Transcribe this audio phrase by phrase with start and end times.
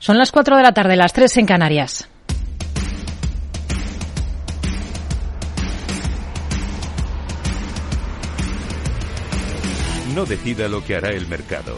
[0.00, 2.08] Son las 4 de la tarde, las 3 en Canarias.
[10.14, 11.76] No decida lo que hará el mercado.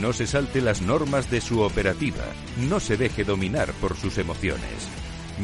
[0.00, 2.24] No se salte las normas de su operativa.
[2.70, 4.88] No se deje dominar por sus emociones.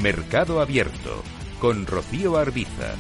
[0.02, 1.22] Mercado Abierto
[1.61, 2.95] con Rocío Arbiza.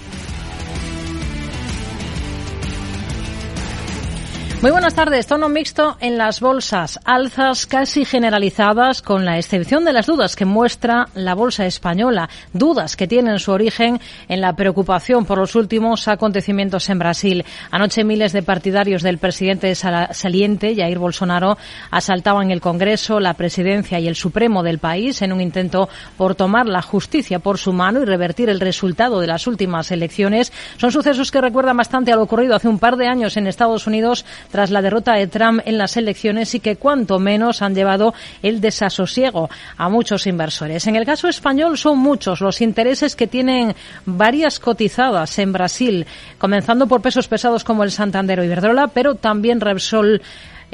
[4.62, 5.26] Muy buenas tardes.
[5.26, 6.98] Tono mixto en las bolsas.
[7.04, 12.30] Alzas casi generalizadas con la excepción de las dudas que muestra la bolsa española.
[12.54, 17.44] Dudas que tienen su origen en la preocupación por los últimos acontecimientos en Brasil.
[17.70, 21.58] Anoche miles de partidarios del presidente saliente, Jair Bolsonaro,
[21.90, 26.66] asaltaban el Congreso, la presidencia y el Supremo del país en un intento por tomar
[26.66, 30.52] la justicia por su mano y revertir el resultado de las últimas elecciones.
[30.78, 33.86] Son sucesos que recuerdan bastante a lo ocurrido hace un par de años en Estados
[33.86, 38.14] Unidos tras la derrota de Trump en las elecciones y que cuanto menos han llevado
[38.42, 40.86] el desasosiego a muchos inversores.
[40.86, 43.74] En el caso español son muchos los intereses que tienen
[44.06, 46.06] varias cotizadas en Brasil,
[46.38, 50.22] comenzando por pesos pesados como el Santander o Iberdrola, pero también Repsol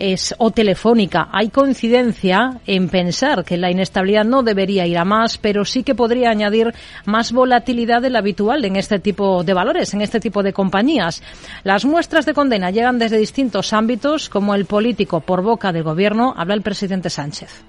[0.01, 1.29] es o telefónica.
[1.31, 5.95] Hay coincidencia en pensar que la inestabilidad no debería ir a más, pero sí que
[5.95, 10.43] podría añadir más volatilidad de la habitual en este tipo de valores, en este tipo
[10.43, 11.23] de compañías.
[11.63, 16.35] Las muestras de condena llegan desde distintos ámbitos, como el político por boca del gobierno,
[16.37, 17.63] habla el presidente Sánchez.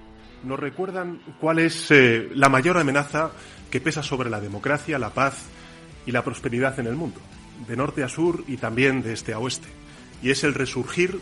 [0.44, 3.32] Nos recuerdan cuál es eh, la mayor amenaza
[3.70, 5.46] que pesa sobre la democracia, la paz
[6.06, 7.20] y la prosperidad en el mundo,
[7.68, 9.68] de norte a sur y también de este a oeste.
[10.24, 11.20] Y es el resurgir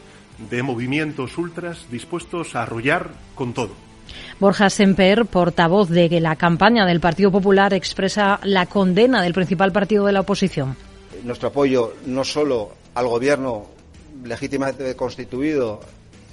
[0.50, 3.72] de movimientos ultras dispuestos a arrollar con todo.
[4.40, 10.06] Borja Semper, portavoz de la campaña del Partido Popular, expresa la condena del principal partido
[10.06, 10.76] de la oposición.
[11.24, 13.68] Nuestro apoyo no solo al gobierno
[14.24, 15.82] legítimamente constituido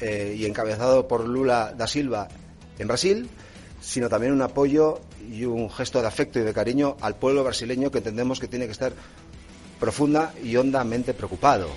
[0.00, 2.28] eh, y encabezado por Lula da Silva
[2.78, 3.28] en Brasil,
[3.80, 7.90] sino también un apoyo y un gesto de afecto y de cariño al pueblo brasileño
[7.90, 8.92] que entendemos que tiene que estar
[9.80, 11.68] profunda y hondamente preocupado.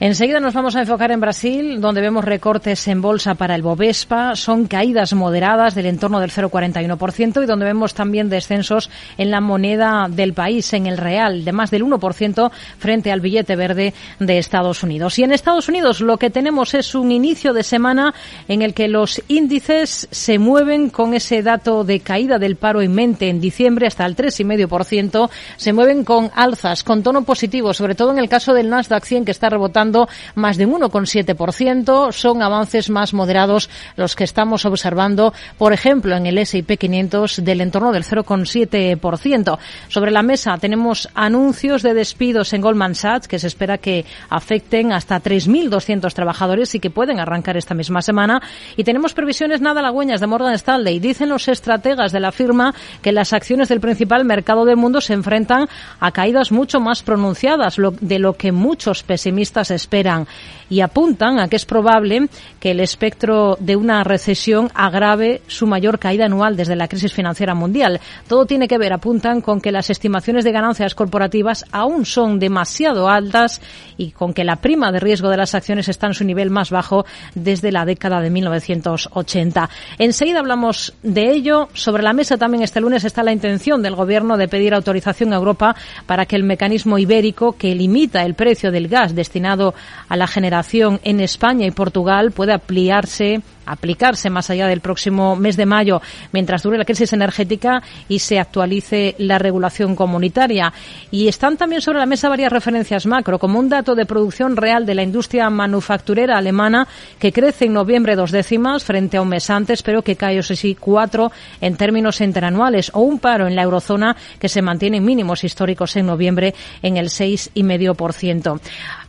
[0.00, 4.36] Enseguida nos vamos a enfocar en Brasil, donde vemos recortes en bolsa para el Bovespa,
[4.36, 10.06] son caídas moderadas del entorno del 0,41% y donde vemos también descensos en la moneda
[10.08, 14.84] del país, en el real, de más del 1% frente al billete verde de Estados
[14.84, 15.18] Unidos.
[15.18, 18.14] Y en Estados Unidos lo que tenemos es un inicio de semana
[18.46, 22.94] en el que los índices se mueven con ese dato de caída del paro en
[22.94, 28.12] mente en diciembre hasta el 3,5%, se mueven con alzas, con tono positivo, sobre todo
[28.12, 29.87] en el caso del Nasdaq 100 que está rebotando
[30.34, 32.12] más de un 1,7%.
[32.12, 37.60] Son avances más moderados los que estamos observando, por ejemplo, en el S&P 500 del
[37.60, 39.58] entorno del 0,7%.
[39.88, 44.92] Sobre la mesa tenemos anuncios de despidos en Goldman Sachs que se espera que afecten
[44.92, 48.42] hasta 3.200 trabajadores y que pueden arrancar esta misma semana.
[48.76, 50.98] Y tenemos previsiones nada halagüeñas de Morgan Stanley.
[50.98, 55.14] Dicen los estrategas de la firma que las acciones del principal mercado del mundo se
[55.14, 55.68] enfrentan
[56.00, 60.26] a caídas mucho más pronunciadas de lo que muchos pesimistas esperan
[60.70, 62.28] y apuntan a que es probable
[62.60, 67.54] que el espectro de una recesión agrave su mayor caída anual desde la crisis financiera
[67.54, 68.00] mundial.
[68.28, 73.08] Todo tiene que ver, apuntan, con que las estimaciones de ganancias corporativas aún son demasiado
[73.08, 73.60] altas
[73.96, 76.70] y con que la prima de riesgo de las acciones está en su nivel más
[76.70, 79.70] bajo desde la década de 1980.
[79.98, 81.68] Enseguida hablamos de ello.
[81.72, 85.36] Sobre la mesa también este lunes está la intención del Gobierno de pedir autorización a
[85.36, 85.74] Europa
[86.06, 89.67] para que el mecanismo ibérico que limita el precio del gas destinado
[90.08, 93.42] a la generación en España y Portugal puede ampliarse
[93.72, 96.00] aplicarse más allá del próximo mes de mayo
[96.32, 100.72] mientras dure la crisis energética y se actualice la regulación comunitaria.
[101.10, 104.86] Y están también sobre la mesa varias referencias macro, como un dato de producción real
[104.86, 106.86] de la industria manufacturera alemana
[107.18, 110.42] que crece en noviembre dos décimas frente a un mes antes, pero que cae, o
[110.42, 111.30] sí, cuatro
[111.60, 115.96] en términos interanuales, o un paro en la eurozona que se mantiene en mínimos históricos
[115.96, 118.60] en noviembre en el seis y medio por ciento.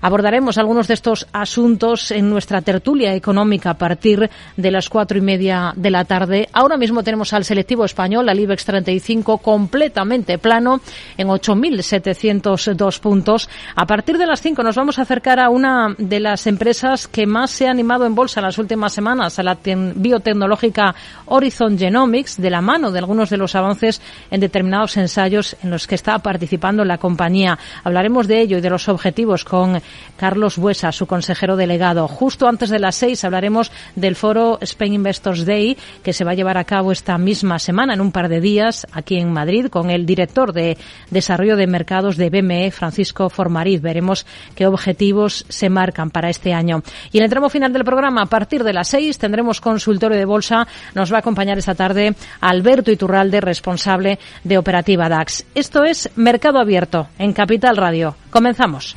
[0.01, 5.21] Abordaremos algunos de estos asuntos en nuestra tertulia económica a partir de las cuatro y
[5.21, 6.49] media de la tarde.
[6.53, 10.81] Ahora mismo tenemos al selectivo español, al IBEX 35, completamente plano
[11.17, 13.49] en 8.702 puntos.
[13.75, 17.25] A partir de las cinco nos vamos a acercar a una de las empresas que
[17.25, 20.95] más se ha animado en bolsa en las últimas semanas, a la biotecnológica
[21.25, 25.87] Horizon Genomics, de la mano de algunos de los avances en determinados ensayos en los
[25.87, 27.57] que está participando la compañía.
[27.83, 29.81] Hablaremos de ello y de los objetivos con
[30.17, 32.07] Carlos Buesa, su consejero delegado.
[32.07, 36.35] Justo antes de las seis hablaremos del foro Spain Investors Day que se va a
[36.35, 39.89] llevar a cabo esta misma semana, en un par de días, aquí en Madrid, con
[39.89, 40.77] el director de
[41.09, 43.81] Desarrollo de Mercados de BME, Francisco Formariz.
[43.81, 44.25] Veremos
[44.55, 46.81] qué objetivos se marcan para este año.
[47.11, 50.25] Y en el tramo final del programa, a partir de las seis, tendremos consultorio de
[50.25, 50.67] bolsa.
[50.95, 55.45] Nos va a acompañar esta tarde Alberto Iturralde, responsable de Operativa DAX.
[55.55, 58.15] Esto es Mercado Abierto en Capital Radio.
[58.29, 58.95] Comenzamos.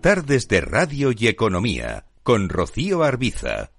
[0.00, 3.72] Tardes de Radio y Economía con Rocío Arbiza.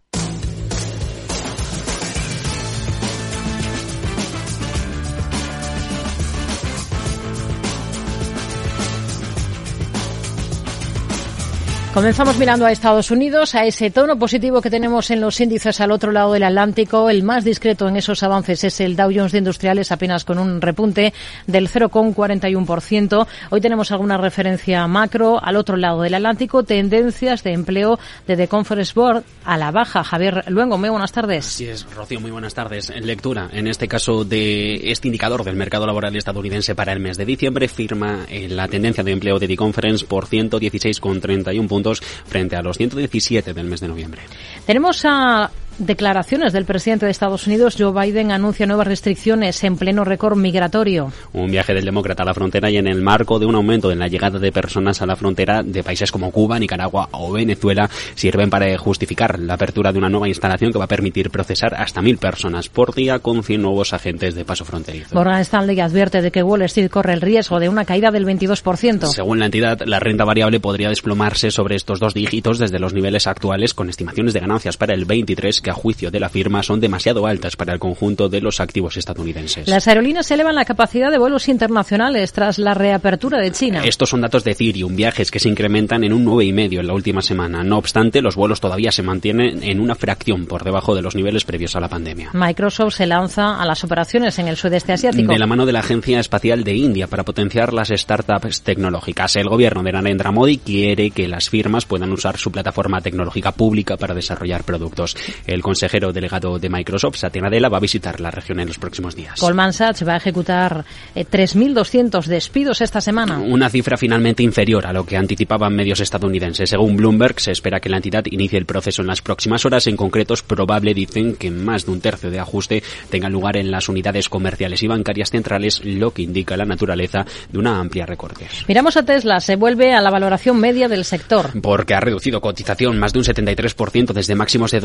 [11.93, 15.91] Comenzamos mirando a Estados Unidos, a ese tono positivo que tenemos en los índices al
[15.91, 17.09] otro lado del Atlántico.
[17.09, 20.61] El más discreto en esos avances es el Dow Jones de Industriales, apenas con un
[20.61, 21.13] repunte
[21.47, 23.27] del 0,41%.
[23.49, 28.47] Hoy tenemos alguna referencia macro al otro lado del Atlántico, tendencias de empleo de The
[28.47, 30.05] Conference Board a la baja.
[30.05, 31.45] Javier Luengo, muy buenas tardes.
[31.45, 32.89] Así es, Rocío, muy buenas tardes.
[33.01, 37.25] Lectura, en este caso, de este indicador del mercado laboral estadounidense para el mes de
[37.25, 41.80] diciembre, firma eh, la tendencia de empleo de The Conference por 116,31 puntos
[42.25, 44.21] frente a los 117 del mes de noviembre.
[44.65, 45.49] Tenemos a
[45.85, 51.11] declaraciones del presidente de Estados Unidos, Joe Biden, anuncia nuevas restricciones en pleno récord migratorio.
[51.33, 53.99] Un viaje del demócrata a la frontera y en el marco de un aumento en
[53.99, 58.49] la llegada de personas a la frontera de países como Cuba, Nicaragua o Venezuela sirven
[58.49, 62.17] para justificar la apertura de una nueva instalación que va a permitir procesar hasta mil
[62.17, 65.15] personas por día con 100 nuevos agentes de paso fronterizo.
[65.15, 69.07] Morgan Stanley advierte de que Wall Street corre el riesgo de una caída del 22%.
[69.07, 73.27] Según la entidad, la renta variable podría desplomarse sobre estos dos dígitos desde los niveles
[73.27, 76.79] actuales con estimaciones de ganancias para el 23 que a juicio de la firma son
[76.79, 79.67] demasiado altas para el conjunto de los activos estadounidenses.
[79.67, 83.81] Las aerolíneas elevan la capacidad de vuelos internacionales tras la reapertura de China.
[83.83, 87.21] Estos son datos de Cirium, viajes que se incrementan en un 9,5 en la última
[87.21, 87.63] semana.
[87.63, 91.45] No obstante, los vuelos todavía se mantienen en una fracción por debajo de los niveles
[91.45, 92.31] previos a la pandemia.
[92.33, 95.31] Microsoft se lanza a las operaciones en el sudeste asiático.
[95.31, 99.35] De la mano de la Agencia Espacial de India para potenciar las startups tecnológicas.
[99.35, 103.97] El gobierno de Narendra Modi quiere que las firmas puedan usar su plataforma tecnológica pública
[103.97, 105.15] para desarrollar productos.
[105.47, 109.15] El consejero delegado de Microsoft, Satya Nadella, va a visitar la región en los próximos
[109.15, 109.39] días.
[109.39, 110.85] Goldman Sachs va a ejecutar
[111.15, 113.39] eh, 3.200 despidos esta semana.
[113.39, 116.69] Una cifra finalmente inferior a lo que anticipaban medios estadounidenses.
[116.69, 119.87] Según Bloomberg, se espera que la entidad inicie el proceso en las próximas horas.
[119.87, 123.71] En concreto, es probable, dicen, que más de un tercio de ajuste tenga lugar en
[123.71, 128.47] las unidades comerciales y bancarias centrales, lo que indica la naturaleza de una amplia recorte.
[128.67, 131.51] Miramos a Tesla, se vuelve a la valoración media del sector.
[131.61, 134.79] Porque ha reducido cotización más de un 73% desde máximos de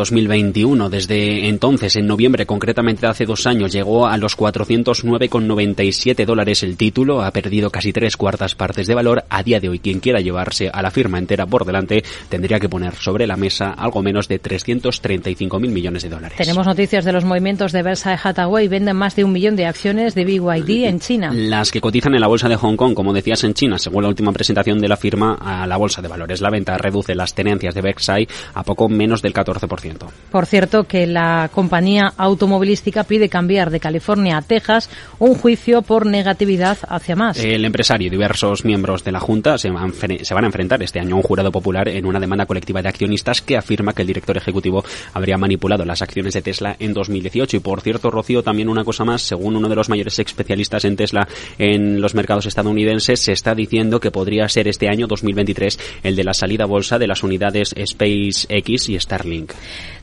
[0.57, 0.91] 2021.
[0.91, 7.23] Desde entonces, en noviembre, concretamente hace dos años, llegó a los 409,97 dólares el título,
[7.23, 9.25] ha perdido casi tres cuartas partes de valor.
[9.29, 12.69] A día de hoy, quien quiera llevarse a la firma entera por delante tendría que
[12.69, 16.39] poner sobre la mesa algo menos de 335 mil millones de dólares.
[16.39, 18.69] Tenemos noticias de los movimientos de Versailles Hathaway.
[18.69, 21.31] Venden más de un millón de acciones de BYD en China.
[21.33, 24.09] Las que cotizan en la bolsa de Hong Kong, como decías en China, según la
[24.09, 26.41] última presentación de la firma a la bolsa de valores.
[26.41, 30.07] La venta reduce las tenencias de Versailles a poco menos del 14%.
[30.31, 36.07] Por cierto, que la compañía automovilística pide cambiar de California a Texas un juicio por
[36.07, 37.39] negatividad hacia más.
[37.39, 41.01] El empresario y diversos miembros de la Junta se van, se van, a enfrentar este
[41.01, 44.09] año a un jurado popular en una demanda colectiva de accionistas que afirma que el
[44.09, 44.85] director ejecutivo
[45.15, 47.57] habría manipulado las acciones de Tesla en 2018.
[47.57, 50.97] Y por cierto, Rocío, también una cosa más, según uno de los mayores especialistas en
[50.97, 51.29] Tesla
[51.59, 56.25] en los mercados estadounidenses, se está diciendo que podría ser este año 2023 el de
[56.25, 59.53] la salida a bolsa de las unidades SpaceX y Starlink.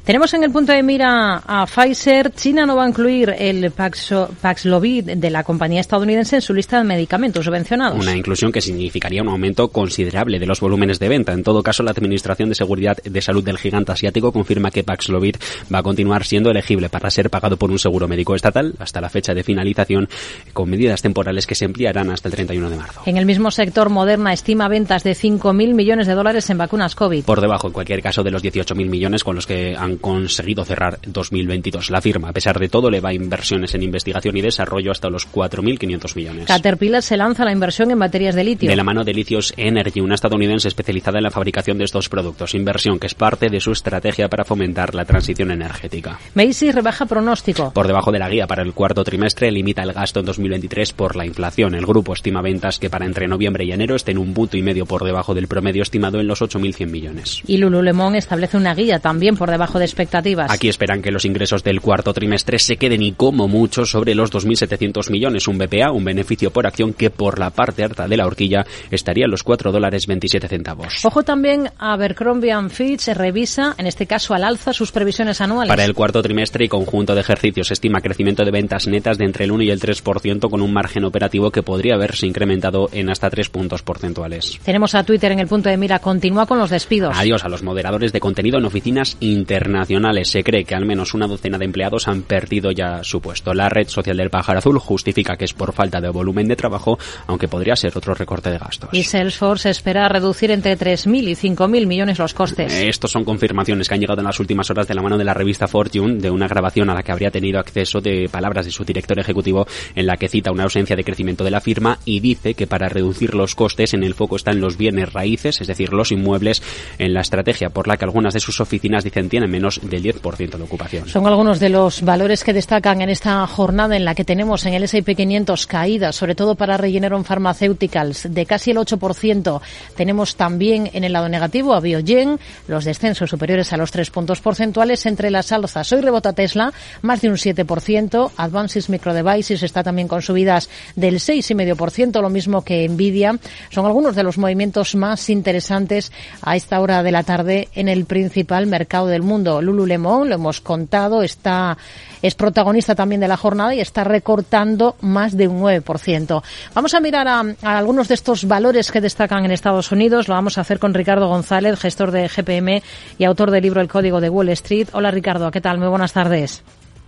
[0.03, 2.31] Tenemos en el punto de mira a Pfizer.
[2.31, 6.83] China no va a incluir el Paxlovid de la compañía estadounidense en su lista de
[6.83, 7.99] medicamentos subvencionados.
[7.99, 11.33] Una inclusión que significaría un aumento considerable de los volúmenes de venta.
[11.33, 15.35] En todo caso, la Administración de Seguridad de Salud del gigante asiático confirma que Paxlovid
[15.73, 19.09] va a continuar siendo elegible para ser pagado por un seguro médico estatal hasta la
[19.09, 20.09] fecha de finalización,
[20.53, 23.01] con medidas temporales que se emplearán hasta el 31 de marzo.
[23.05, 27.23] En el mismo sector, Moderna estima ventas de 5.000 millones de dólares en vacunas COVID.
[27.25, 30.99] Por debajo, en cualquier caso, de los 18.000 millones con los que han conseguido cerrar
[31.05, 31.89] 2022.
[31.89, 35.09] La firma, a pesar de todo, le va a inversiones en investigación y desarrollo hasta
[35.09, 36.47] los 4.500 millones.
[36.47, 38.69] Caterpillar se lanza la inversión en baterías de litio.
[38.69, 42.55] De la mano de Lithios Energy, una estadounidense especializada en la fabricación de estos productos.
[42.55, 46.19] Inversión que es parte de su estrategia para fomentar la transición energética.
[46.35, 47.71] Macy's rebaja pronóstico.
[47.73, 51.15] Por debajo de la guía para el cuarto trimestre, limita el gasto en 2023 por
[51.15, 51.75] la inflación.
[51.75, 54.85] El grupo estima ventas que para entre noviembre y enero estén un punto y medio
[54.85, 57.41] por debajo del promedio estimado en los 8.100 millones.
[57.45, 60.51] Y Lululemon establece una guía también por debajo de expectativas expectativas.
[60.51, 64.31] Aquí esperan que los ingresos del cuarto trimestre se queden y como mucho sobre los
[64.31, 68.25] 2.700 millones, un BPA, un beneficio por acción que por la parte alta de la
[68.25, 71.05] horquilla estaría en los 4 dólares 27 centavos.
[71.05, 75.69] Ojo también a Abercrombie Fitch revisa, en este caso al alza, sus previsiones anuales.
[75.69, 79.45] Para el cuarto trimestre y conjunto de ejercicios estima crecimiento de ventas netas de entre
[79.45, 83.29] el 1 y el 3% con un margen operativo que podría haberse incrementado en hasta
[83.29, 84.59] 3 puntos porcentuales.
[84.63, 85.99] Tenemos a Twitter en el punto de mira.
[85.99, 87.15] Continúa con los despidos.
[87.17, 90.02] Adiós a los moderadores de contenido en oficinas internacionales.
[90.23, 93.53] Se cree que al menos una docena de empleados han perdido ya su puesto.
[93.53, 96.99] La red social del pájaro azul justifica que es por falta de volumen de trabajo,
[97.25, 98.89] aunque podría ser otro recorte de gastos.
[98.91, 102.73] Y Salesforce espera reducir entre 3.000 y 5.000 millones los costes.
[102.73, 105.33] Estos son confirmaciones que han llegado en las últimas horas de la mano de la
[105.33, 108.83] revista Fortune de una grabación a la que habría tenido acceso de palabras de su
[108.83, 112.55] director ejecutivo en la que cita una ausencia de crecimiento de la firma y dice
[112.55, 116.11] que para reducir los costes en el foco están los bienes raíces, es decir, los
[116.11, 116.61] inmuebles,
[116.99, 120.57] en la estrategia por la que algunas de sus oficinas dicen tienen menos del 10%
[120.57, 121.07] de ocupación.
[121.07, 124.73] Son algunos de los valores que destacan en esta jornada en la que tenemos en
[124.73, 129.61] el S&P 500 caídas, sobre todo para Regeneron Pharmaceuticals, de casi el 8%.
[129.95, 134.41] Tenemos también en el lado negativo a Biogen, los descensos superiores a los 3 puntos
[134.41, 135.91] porcentuales entre las alzas.
[135.91, 138.31] Hoy rebota Tesla, más de un 7%.
[138.37, 143.37] Advances Micro Devices está también con subidas del 6,5%, lo mismo que Nvidia.
[143.69, 148.05] Son algunos de los movimientos más interesantes a esta hora de la tarde en el
[148.05, 149.61] principal mercado del mundo.
[149.83, 151.77] Lululemon, lo hemos contado, está
[152.21, 156.41] es protagonista también de la jornada y está recortando más de un 9%.
[156.73, 160.27] Vamos a mirar a, a, algunos de estos valores que destacan en Estados Unidos.
[160.27, 162.81] Lo vamos a hacer con Ricardo González, gestor de GPM
[163.17, 164.87] y autor del libro El Código de Wall Street.
[164.93, 165.79] Hola Ricardo, ¿qué tal?
[165.79, 166.63] Muy buenas tardes.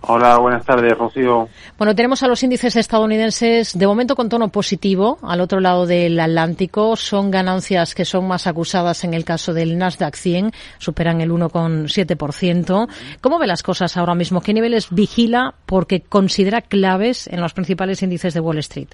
[0.08, 1.48] Hola, buenas tardes, Rocío.
[1.76, 5.18] Bueno, tenemos a los índices estadounidenses de momento con tono positivo.
[5.22, 9.76] Al otro lado del Atlántico son ganancias que son más acusadas en el caso del
[9.76, 12.88] Nasdaq 100, superan el 1,7%.
[13.20, 14.40] ¿Cómo ve las cosas ahora mismo?
[14.40, 18.88] ¿Qué niveles vigila porque considera claves en los principales índices de Wall Street?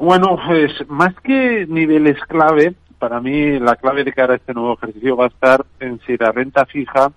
[0.00, 4.74] Bueno, pues más que niveles clave, para mí la clave de cara a este nuevo
[4.74, 7.12] ejercicio va a estar en si la renta fija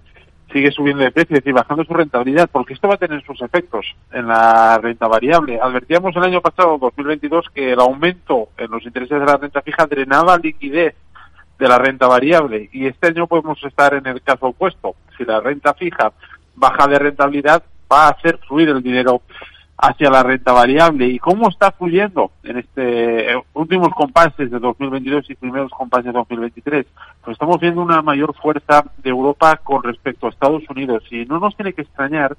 [0.52, 3.42] sigue subiendo de precio, es decir, bajando su rentabilidad, porque esto va a tener sus
[3.42, 5.60] efectos en la renta variable.
[5.62, 9.86] Advertíamos el año pasado, 2022, que el aumento en los intereses de la renta fija
[9.86, 10.96] drenaba liquidez
[11.58, 14.96] de la renta variable y este año podemos estar en el caso opuesto.
[15.18, 16.12] Si la renta fija
[16.56, 19.22] baja de rentabilidad, va a hacer fluir el dinero
[19.82, 21.08] hacia la renta variable.
[21.08, 26.12] ¿Y cómo está fluyendo en este eh, últimos compases de 2022 y primeros compases de
[26.12, 26.86] 2023?
[27.24, 31.40] Pues estamos viendo una mayor fuerza de Europa con respecto a Estados Unidos y no
[31.40, 32.38] nos tiene que extrañar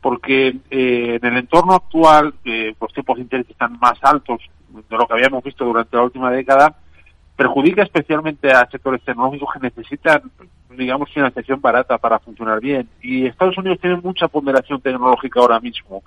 [0.00, 4.96] porque eh, en el entorno actual eh, los tipos de interés están más altos de
[4.96, 6.74] lo que habíamos visto durante la última década
[7.38, 10.22] perjudica especialmente a sectores tecnológicos que necesitan,
[10.76, 12.88] digamos, financiación barata para funcionar bien.
[13.00, 16.02] Y Estados Unidos tiene mucha ponderación tecnológica ahora mismo.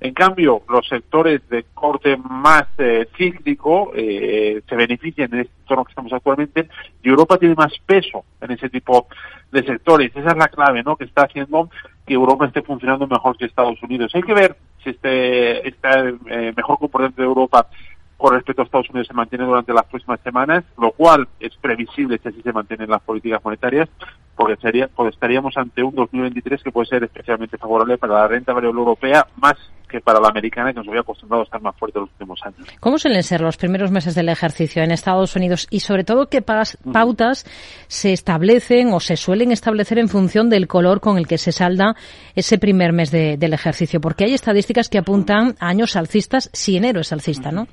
[0.00, 5.84] En cambio, los sectores de corte más eh, cíclico eh, se benefician en este entorno
[5.84, 6.68] que estamos actualmente
[7.02, 9.06] y Europa tiene más peso en ese tipo
[9.50, 10.10] de sectores.
[10.14, 10.96] Esa es la clave, ¿no?
[10.96, 11.70] Que está haciendo
[12.06, 14.14] que Europa esté funcionando mejor que Estados Unidos.
[14.14, 15.88] Hay que ver si este, este
[16.26, 17.68] eh, mejor comportamiento de Europa
[18.16, 22.18] con respecto a Estados Unidos se mantiene durante las próximas semanas, lo cual es previsible
[22.22, 23.88] si así se mantienen las políticas monetarias,
[24.36, 28.52] porque sería, pues estaríamos ante un 2023 que puede ser especialmente favorable para la renta
[28.52, 29.56] variable europea, más
[29.94, 32.68] que para la americana, que nos había acostumbrado a estar más fuerte los últimos años.
[32.80, 36.42] ¿Cómo suelen ser los primeros meses del ejercicio en Estados Unidos y sobre todo qué
[36.42, 37.46] pautas
[37.86, 41.94] se establecen o se suelen establecer en función del color con el que se salda
[42.34, 44.00] ese primer mes de, del ejercicio?
[44.00, 47.68] Porque hay estadísticas que apuntan a años alcistas si enero es alcista, ¿no?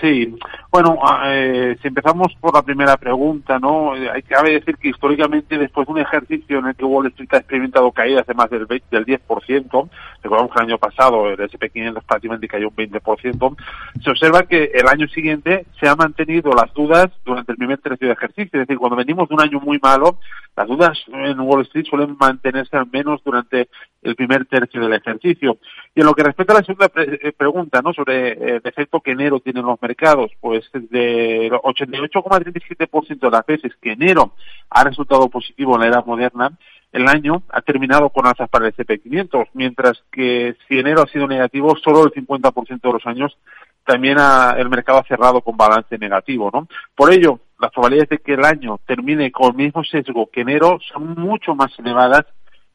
[0.00, 0.36] Sí,
[0.70, 3.92] bueno, eh, si empezamos por la primera pregunta, ¿no?
[3.92, 7.38] Hay que decir que históricamente después de un ejercicio en el que Wall Street ha
[7.38, 9.90] experimentado caídas de más del, 20, del 10%,
[10.22, 13.56] recordamos que el año pasado el SP500 prácticamente cayó un 20%,
[14.02, 18.08] se observa que el año siguiente se han mantenido las dudas durante el primer tercio
[18.08, 20.18] de ejercicio, es decir, cuando venimos de un año muy malo,
[20.56, 23.68] las dudas en Wall Street suelen mantenerse al menos durante
[24.02, 25.58] el primer tercio del ejercicio.
[25.94, 27.92] Y en lo que respecta a la segunda pre pregunta, ¿no?
[27.92, 33.92] Sobre el efecto que enero tienen los mercados, pues de 88,37% de las veces que
[33.92, 34.32] enero
[34.70, 36.56] ha resultado positivo en la era moderna,
[36.90, 41.26] el año ha terminado con alzas para el CP500, mientras que si enero ha sido
[41.26, 43.36] negativo, solo el 50% de los años
[43.84, 46.66] también ha, el mercado ha cerrado con balance negativo, ¿no?
[46.94, 50.78] Por ello, las probabilidades de que el año termine con el mismo sesgo que enero
[50.92, 52.24] son mucho más elevadas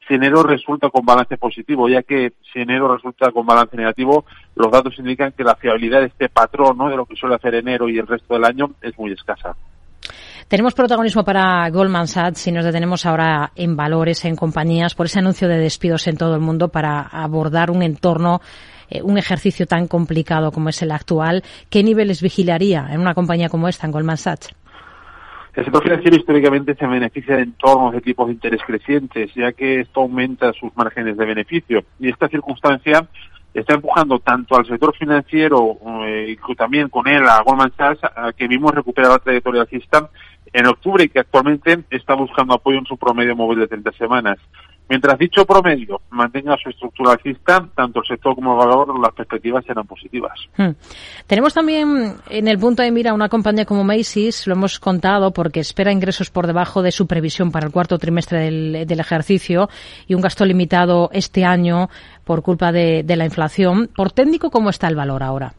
[0.09, 4.25] si enero resulta con balance positivo, ya que si enero resulta con balance negativo,
[4.55, 7.87] los datos indican que la fiabilidad de este patrón, de lo que suele hacer enero
[7.87, 9.55] y el resto del año, es muy escasa.
[10.47, 15.19] Tenemos protagonismo para Goldman Sachs si nos detenemos ahora en valores, en compañías, por ese
[15.19, 18.41] anuncio de despidos en todo el mundo para abordar un entorno
[18.89, 23.47] eh, un ejercicio tan complicado como es el actual, ¿qué niveles vigilaría en una compañía
[23.47, 24.49] como esta, en Goldman Sachs?
[25.59, 29.81] El sector financiero históricamente se beneficia de entornos de tipos de interés crecientes, ya que
[29.81, 31.83] esto aumenta sus márgenes de beneficio.
[31.99, 33.05] Y esta circunstancia
[33.53, 38.31] está empujando tanto al sector financiero eh, y también con él a Goldman Sachs a
[38.31, 40.09] que vimos recuperar la trayectoria alcista
[40.53, 44.37] en octubre y que actualmente está buscando apoyo en su promedio móvil de 30 semanas.
[44.89, 49.63] Mientras dicho promedio mantenga su estructura alcista, tanto el sector como el valor, las perspectivas
[49.63, 50.33] serán positivas.
[50.57, 50.71] Hmm.
[51.27, 55.59] Tenemos también en el punto de mira una compañía como Macy's, lo hemos contado, porque
[55.59, 59.69] espera ingresos por debajo de su previsión para el cuarto trimestre del, ejercicio
[60.07, 61.89] y un gasto limitado este año
[62.25, 63.89] por culpa de la inflación.
[63.95, 65.53] Por técnico, ¿cómo está el valor ahora?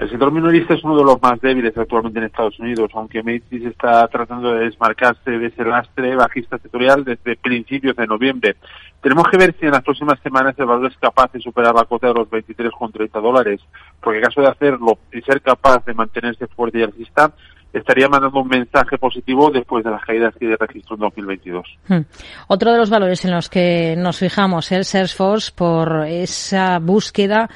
[0.00, 3.66] El sector minorista es uno de los más débiles actualmente en Estados Unidos, aunque Macy's
[3.66, 8.56] está tratando de desmarcarse de ese lastre bajista sectorial desde principios de noviembre.
[9.02, 11.84] Tenemos que ver si en las próximas semanas el valor es capaz de superar la
[11.84, 13.60] cota de los 23,30 dólares,
[14.00, 17.34] porque en caso de hacerlo y ser capaz de mantenerse fuerte y alcista,
[17.70, 21.66] estaría mandando un mensaje positivo después de las caídas que registró en 2022.
[21.88, 22.00] Hmm.
[22.48, 27.50] Otro de los valores en los que nos fijamos es Salesforce por esa búsqueda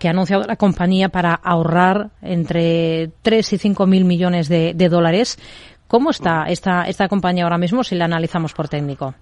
[0.00, 5.38] que ha anunciado la compañía para ahorrar entre 3 y 5 mil millones de, dólares.
[5.86, 9.14] ¿Cómo está esta, esta compañía ahora mismo si la analizamos por técnico?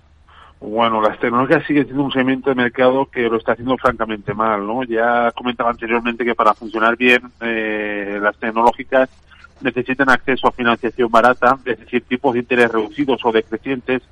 [0.61, 4.67] Bueno, las tecnológicas siguen siendo un segmento de mercado que lo está haciendo francamente mal,
[4.67, 4.85] ¿no?
[4.85, 9.09] Ya comentaba anteriormente que para funcionar bien eh, las tecnológicas
[9.61, 14.03] necesitan acceso a financiación barata, es decir, tipos de interés reducidos o decrecientes,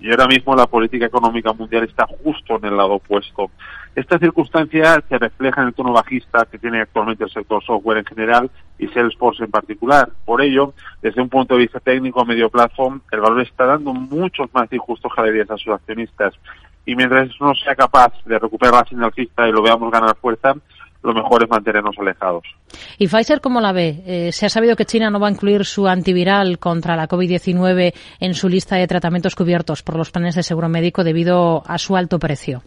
[0.00, 3.50] y ahora mismo la política económica mundial está justo en el lado opuesto.
[3.94, 8.04] Esta circunstancia se refleja en el tono bajista que tiene actualmente el sector software en
[8.06, 10.10] general y Salesforce en particular.
[10.24, 13.92] Por ello, desde un punto de vista técnico a medio plazo, el valor está dando
[13.92, 16.34] muchos más injustos galerías a sus accionistas.
[16.86, 20.54] Y mientras no sea capaz de recuperar la señal alcista y lo veamos ganar fuerza,
[21.02, 22.44] lo mejor es mantenernos alejados.
[22.98, 24.02] ¿Y Pfizer cómo la ve?
[24.06, 27.94] Eh, se ha sabido que China no va a incluir su antiviral contra la COVID-19
[28.20, 31.96] en su lista de tratamientos cubiertos por los planes de seguro médico debido a su
[31.96, 32.62] alto precio.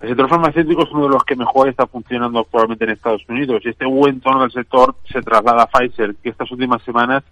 [0.00, 3.62] El sector farmacéutico es uno de los que mejor está funcionando actualmente en Estados Unidos
[3.64, 7.24] y este buen tono del sector se traslada a Pfizer, que estas últimas semanas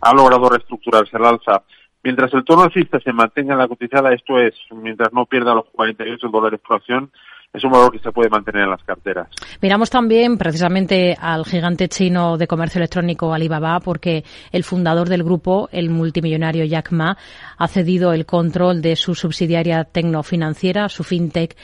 [0.00, 1.62] ha logrado reestructurarse al alza.
[2.04, 5.66] Mientras el tono alcista se mantenga en la cotizada, esto es, mientras no pierda los
[5.72, 7.10] 48 dólares por acción,
[7.52, 9.28] es un valor que se puede mantener en las carteras.
[9.60, 15.68] Miramos también precisamente al gigante chino de comercio electrónico Alibaba porque el fundador del grupo,
[15.70, 17.18] el multimillonario Jack Ma,
[17.58, 21.54] ha cedido el control de su subsidiaria tecnofinanciera, su fintech,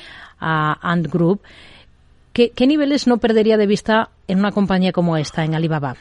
[0.41, 1.41] a Ant Group.
[2.33, 5.97] ¿Qué, niveles no perdería de vista en una compañía como esta, en Alibaba?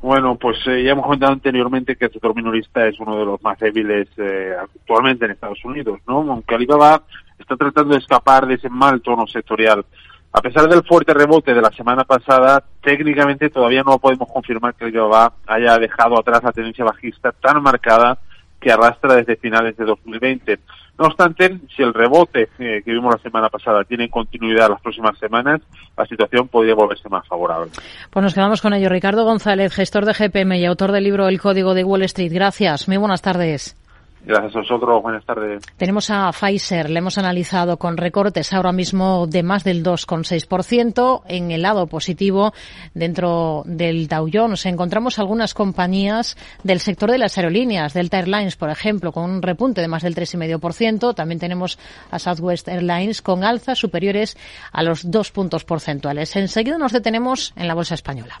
[0.00, 3.42] Bueno, pues eh, ya hemos comentado anteriormente que el sector minorista es uno de los
[3.42, 6.18] más débiles eh, actualmente en Estados Unidos, ¿no?
[6.30, 7.02] Aunque Alibaba
[7.38, 9.84] está tratando de escapar de ese mal tono sectorial.
[10.32, 14.84] A pesar del fuerte rebote de la semana pasada, técnicamente todavía no podemos confirmar que
[14.84, 18.18] Alibaba haya dejado atrás la tendencia bajista tan marcada
[18.60, 20.58] que arrastra desde finales de 2020.
[20.98, 25.16] No obstante, si el rebote eh, que vimos la semana pasada tiene continuidad las próximas
[25.18, 25.60] semanas,
[25.96, 27.70] la situación podría volverse más favorable.
[28.10, 28.88] Pues nos quedamos con ello.
[28.88, 32.32] Ricardo González, gestor de GPM y autor del libro El Código de Wall Street.
[32.32, 32.88] Gracias.
[32.88, 33.76] Muy buenas tardes.
[34.24, 35.02] Gracias a vosotros.
[35.02, 35.62] Buenas tardes.
[35.76, 36.90] Tenemos a Pfizer.
[36.90, 41.22] Le hemos analizado con recortes ahora mismo de más del 2,6%.
[41.28, 42.52] En el lado positivo,
[42.94, 48.70] dentro del Dow Jones, encontramos algunas compañías del sector de las aerolíneas, Delta Airlines, por
[48.70, 51.14] ejemplo, con un repunte de más del 3,5%.
[51.14, 51.78] También tenemos
[52.10, 54.36] a Southwest Airlines con alzas superiores
[54.72, 56.34] a los dos puntos porcentuales.
[56.36, 58.40] Enseguida nos detenemos en la bolsa española.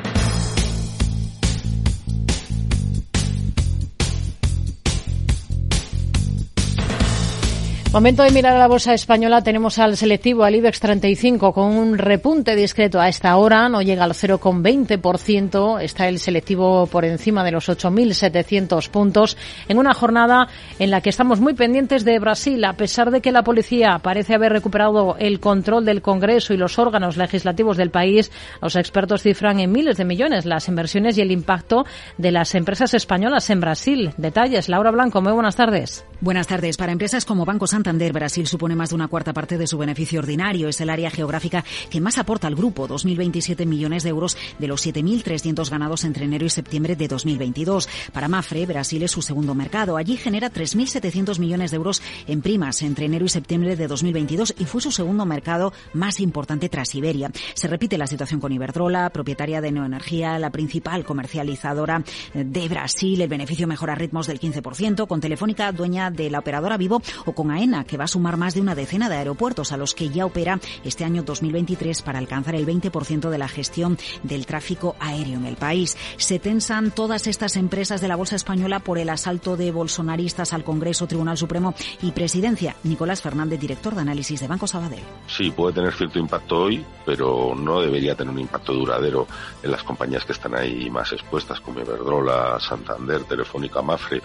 [7.93, 9.43] Momento de mirar a la bolsa española.
[9.43, 13.67] Tenemos al selectivo, al IBEX 35, con un repunte discreto a esta hora.
[13.67, 15.81] No llega al 0,20%.
[15.81, 19.35] Está el selectivo por encima de los 8.700 puntos.
[19.67, 20.47] En una jornada
[20.79, 22.63] en la que estamos muy pendientes de Brasil.
[22.63, 26.79] A pesar de que la policía parece haber recuperado el control del Congreso y los
[26.79, 31.31] órganos legislativos del país, los expertos cifran en miles de millones las inversiones y el
[31.31, 31.83] impacto
[32.17, 34.13] de las empresas españolas en Brasil.
[34.15, 34.69] Detalles.
[34.69, 36.05] Laura Blanco, muy buenas tardes.
[36.21, 36.77] Buenas tardes.
[36.77, 40.19] Para empresas como Banco Santander, Brasil supone más de una cuarta parte de su beneficio
[40.19, 40.67] ordinario.
[40.69, 44.85] Es el área geográfica que más aporta al grupo, 2.027 millones de euros de los
[44.85, 47.89] 7.300 ganados entre enero y septiembre de 2022.
[48.13, 49.97] Para Mafre, Brasil es su segundo mercado.
[49.97, 54.65] Allí genera 3.700 millones de euros en primas entre enero y septiembre de 2022 y
[54.65, 57.31] fue su segundo mercado más importante tras Iberia.
[57.55, 62.03] Se repite la situación con Iberdrola, propietaria de Neoenergía, la principal comercializadora
[62.35, 63.21] de Brasil.
[63.21, 67.49] El beneficio mejora ritmos del 15%, con Telefónica, dueña de la operadora Vivo o con
[67.49, 70.25] AENA, que va a sumar más de una decena de aeropuertos a los que ya
[70.25, 75.45] opera este año 2023 para alcanzar el 20% de la gestión del tráfico aéreo en
[75.45, 75.97] el país.
[76.17, 80.63] Se tensan todas estas empresas de la Bolsa Española por el asalto de bolsonaristas al
[80.63, 82.75] Congreso, Tribunal Supremo y Presidencia.
[82.83, 85.03] Nicolás Fernández, director de análisis de Banco Sabadell.
[85.27, 89.27] Sí, puede tener cierto impacto hoy, pero no debería tener un impacto duradero
[89.63, 94.21] en las compañías que están ahí más expuestas, como Iberdrola, Santander, Telefónica, Mafre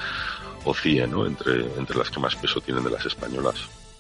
[0.66, 1.26] o CIE, ¿no?
[1.26, 3.56] entre, entre las que más peso tienen de las españolas.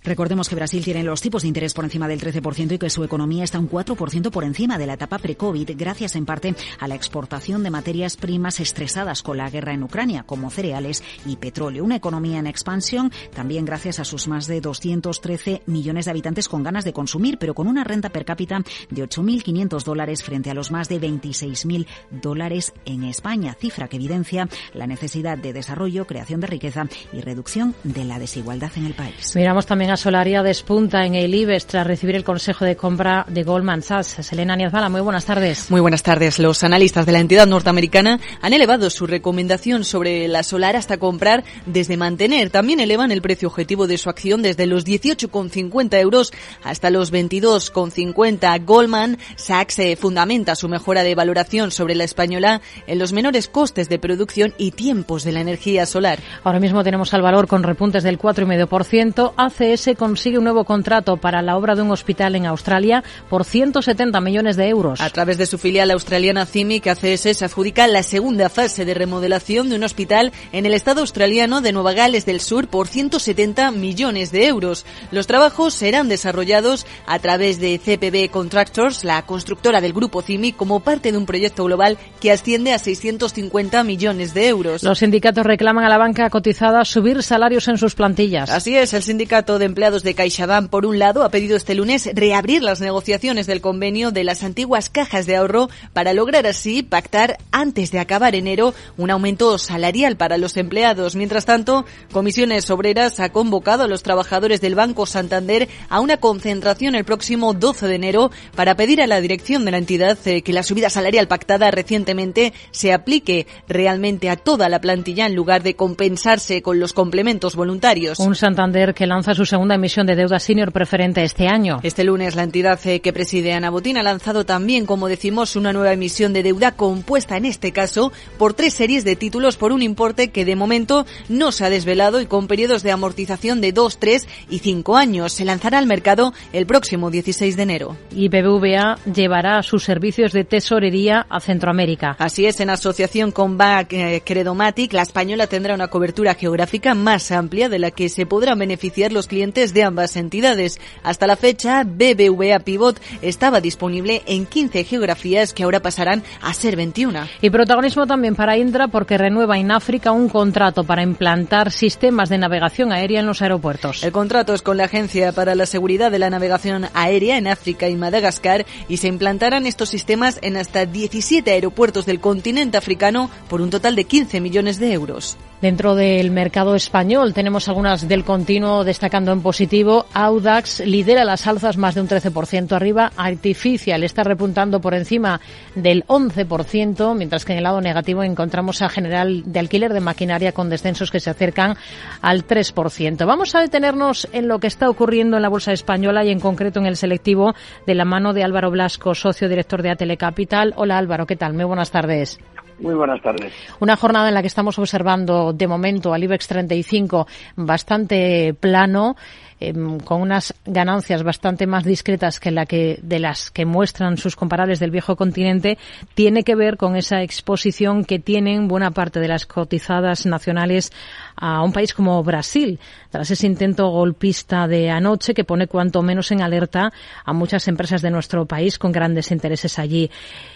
[0.06, 3.02] Recordemos que Brasil tiene los tipos de interés por encima del 13% y que su
[3.02, 6.94] economía está un 4% por encima de la etapa pre-COVID, gracias en parte a la
[6.94, 11.82] exportación de materias primas estresadas con la guerra en Ucrania, como cereales y petróleo.
[11.82, 16.62] Una economía en expansión, también gracias a sus más de 213 millones de habitantes con
[16.62, 20.70] ganas de consumir, pero con una renta per cápita de 8.500 dólares frente a los
[20.70, 26.46] más de 26.000 dólares en España, cifra que evidencia la necesidad de desarrollo, creación de
[26.46, 29.34] riqueza y reducción de la desigualdad en el país.
[29.34, 33.82] Miramos también Solaria despunta en el IBEX tras recibir el consejo de compra de Goldman
[33.82, 34.26] Sachs.
[34.26, 35.70] Selena Niazbala, muy buenas tardes.
[35.70, 36.38] Muy buenas tardes.
[36.38, 41.44] Los analistas de la entidad norteamericana han elevado su recomendación sobre la Solar hasta comprar
[41.66, 42.50] desde mantener.
[42.50, 46.32] También elevan el precio objetivo de su acción desde los 18,50 euros
[46.62, 48.64] hasta los 22,50.
[48.64, 53.88] Goldman Sachs eh, fundamenta su mejora de valoración sobre la española en los menores costes
[53.88, 56.18] de producción y tiempos de la energía solar.
[56.44, 59.32] Ahora mismo tenemos al valor con repuntes del 4,5%.
[59.36, 64.20] ACS consigue un nuevo contrato para la obra de un hospital en Australia por 170
[64.20, 65.00] millones de euros.
[65.00, 69.68] A través de su filial australiana CIMIC, ACS se adjudica la segunda fase de remodelación
[69.68, 74.32] de un hospital en el estado australiano de Nueva Gales del Sur por 170 millones
[74.32, 74.84] de euros.
[75.10, 80.80] Los trabajos serán desarrollados a través de CPB Contractors, la constructora del grupo CIMIC, como
[80.80, 84.82] parte de un proyecto global que asciende a 650 millones de euros.
[84.82, 88.50] Los sindicatos reclaman a la banca cotizada subir salarios en sus plantillas.
[88.50, 92.08] Así es, el sindicato de empleados de CaixaBank, por un lado, ha pedido este lunes
[92.14, 97.38] reabrir las negociaciones del convenio de las antiguas cajas de ahorro para lograr así pactar
[97.52, 101.16] antes de acabar enero un aumento salarial para los empleados.
[101.16, 106.94] Mientras tanto, Comisiones Obreras ha convocado a los trabajadores del Banco Santander a una concentración
[106.94, 110.52] el próximo 12 de enero para pedir a la dirección de la entidad eh, que
[110.52, 115.74] la subida salarial pactada recientemente se aplique realmente a toda la plantilla en lugar de
[115.74, 118.18] compensarse con los complementos voluntarios.
[118.20, 121.78] Un Santander que lanza su segunda emisión de deuda senior preferente este año.
[121.82, 125.72] Este lunes la entidad eh, que preside Ana Botín ha lanzado también, como decimos, una
[125.72, 129.80] nueva emisión de deuda compuesta en este caso por tres series de títulos por un
[129.80, 133.96] importe que de momento no se ha desvelado y con periodos de amortización de 2,
[133.96, 135.32] 3 y 5 años.
[135.32, 137.96] Se lanzará al mercado el próximo 16 de enero.
[138.10, 142.14] Y BBVA llevará sus servicios de tesorería a Centroamérica.
[142.18, 147.32] Así es, en asociación con BAC eh, Credomatic, la española tendrá una cobertura geográfica más
[147.32, 150.80] amplia de la que se podrán beneficiar los clientes de ambas entidades.
[151.02, 156.74] Hasta la fecha, BBVA Pivot estaba disponible en 15 geografías que ahora pasarán a ser
[156.74, 157.20] 21.
[157.40, 162.38] Y protagonismo también para Indra porque renueva en África un contrato para implantar sistemas de
[162.38, 164.02] navegación aérea en los aeropuertos.
[164.02, 167.88] El contrato es con la Agencia para la Seguridad de la Navegación Aérea en África
[167.88, 173.60] y Madagascar y se implantarán estos sistemas en hasta 17 aeropuertos del continente africano por
[173.60, 175.36] un total de 15 millones de euros.
[175.60, 180.04] Dentro del mercado español tenemos algunas del continuo destacando en positivo.
[180.12, 183.10] Audax lidera las alzas más de un 13% arriba.
[183.16, 185.40] Artificial está repuntando por encima
[185.74, 190.52] del 11%, mientras que en el lado negativo encontramos a General de Alquiler de Maquinaria
[190.52, 191.74] con descensos que se acercan
[192.20, 193.24] al 3%.
[193.26, 196.80] Vamos a detenernos en lo que está ocurriendo en la bolsa española y en concreto
[196.80, 197.54] en el selectivo
[197.86, 200.74] de la mano de Álvaro Blasco, socio director de Atele Capital.
[200.76, 201.54] Hola Álvaro, ¿qué tal?
[201.54, 202.38] Muy buenas tardes.
[202.78, 203.52] Muy buenas tardes.
[203.80, 209.16] Una jornada en la que estamos observando de momento al IBEX 35 bastante plano.
[209.58, 214.36] em, con unas ganancias bastante más discretas que la que de las que muestran sus
[214.36, 215.78] comparables del viejo continente,
[216.14, 220.92] tiene que ver con esa exposición que tienen buena parte de las cotizadas nacionales
[221.36, 222.78] a un país como Brasil,
[223.10, 226.92] tras ese intento golpista de anoche que pone cuanto menos en alerta
[227.24, 230.10] a muchas empresas de nuestro país con grandes intereses allí.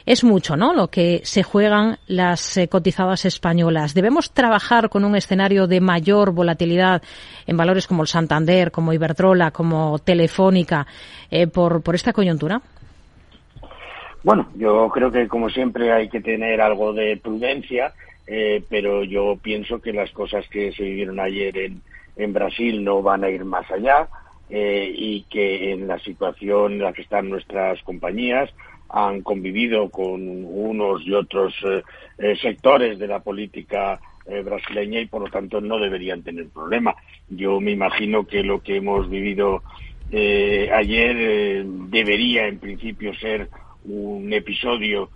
[0.07, 0.73] Es mucho, ¿no?
[0.73, 3.95] Lo que se juegan las eh, cotizadas españolas.
[3.95, 7.03] Debemos trabajar con un escenario de mayor volatilidad
[7.47, 10.87] en valores como el Santander, como Iberdrola, como Telefónica,
[11.31, 12.61] eh, por, por esta coyuntura.
[14.23, 17.95] Bueno, yo creo que como siempre hay que tener algo de prudencia
[18.33, 21.59] eh, pero yo pienso que las cosas que se vivieron ayer
[22.16, 24.09] en, Brasil no van a ir más allá
[24.49, 28.49] eh, y que en la situación en la que están nuestras compañías
[28.88, 31.55] han convivido con unos y otros
[32.19, 33.99] eh, sectores de la política
[34.45, 36.95] brasileña y por lo tanto no deberían tener problema.
[37.29, 39.64] Yo me imagino que lo que hemos vivido
[40.12, 43.49] ayer debería en principio ser
[43.87, 45.11] un episodio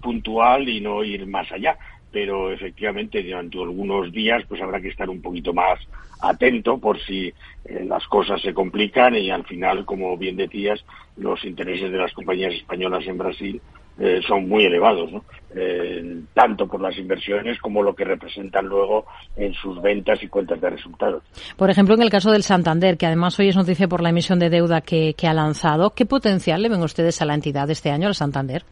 [0.00, 1.78] puntual y no ir más allá
[2.10, 5.78] pero efectivamente durante algunos días pues habrá que estar un poquito más
[6.20, 7.28] atento por si
[7.64, 10.84] eh, las cosas se complican y al final, como bien decías,
[11.16, 13.60] los intereses de las compañías españolas en Brasil
[13.98, 15.10] eh, son muy elevados.
[15.56, 20.60] Eh, tanto por las inversiones como lo que representan luego en sus ventas y cuentas
[20.60, 21.22] de resultados.
[21.56, 24.38] Por ejemplo, en el caso del Santander, que además hoy es noticia por la emisión
[24.38, 27.90] de deuda que, que ha lanzado, ¿qué potencial le ven ustedes a la entidad este
[27.90, 28.64] año, al Santander?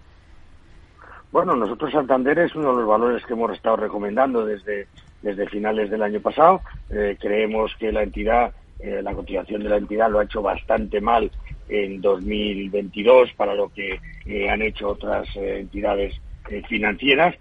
[1.36, 4.86] Bueno, nosotros Santander es uno de los valores que hemos estado recomendando desde,
[5.20, 6.62] desde finales del año pasado.
[6.88, 10.98] Eh, creemos que la entidad, eh, la cotización de la entidad lo ha hecho bastante
[10.98, 11.30] mal
[11.68, 16.18] en 2022 para lo que eh, han hecho otras entidades
[16.68, 17.34] financieras,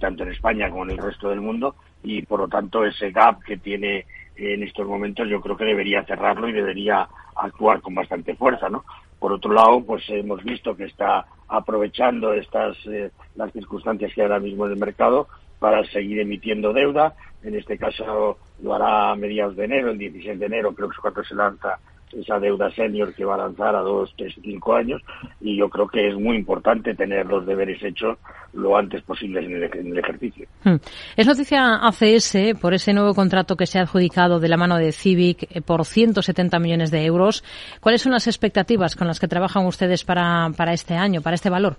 [0.00, 3.42] tanto en España como en el resto del mundo, y por lo tanto ese gap
[3.42, 8.34] que tiene en estos momentos yo creo que debería cerrarlo y debería actuar con bastante
[8.36, 8.84] fuerza, ¿no?
[9.24, 14.26] Por otro lado, pues hemos visto que está aprovechando estas eh, las circunstancias que hay
[14.26, 17.14] ahora mismo en el mercado para seguir emitiendo deuda.
[17.42, 20.96] En este caso lo hará a mediados de enero, el 16 de enero creo que
[20.96, 21.78] es cuando se lanza
[22.20, 25.02] esa deuda senior que va a lanzar a dos, tres, cinco años
[25.40, 28.18] y yo creo que es muy importante tener los deberes hechos
[28.52, 30.46] lo antes posible en el, ejercicio.
[30.62, 30.76] Hmm.
[31.16, 34.92] Es noticia ACS por ese nuevo contrato que se ha adjudicado de la mano de
[34.92, 37.42] Civic eh, por 170 millones de euros.
[37.80, 41.50] ¿Cuáles son las expectativas con las que trabajan ustedes para, para este año, para este
[41.50, 41.76] valor?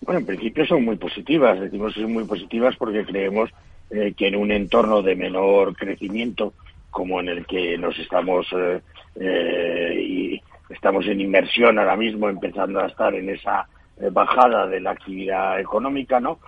[0.00, 1.58] Bueno, en principio son muy positivas.
[1.58, 3.50] Decimos que son muy positivas porque creemos
[3.90, 6.54] eh, que en un entorno de menor crecimiento
[6.96, 8.80] como en el que nos estamos eh,
[9.20, 13.68] eh, estamos en inmersión ahora mismo, empezando a estar en esa
[14.00, 16.38] eh, bajada de la actividad económica, ¿no?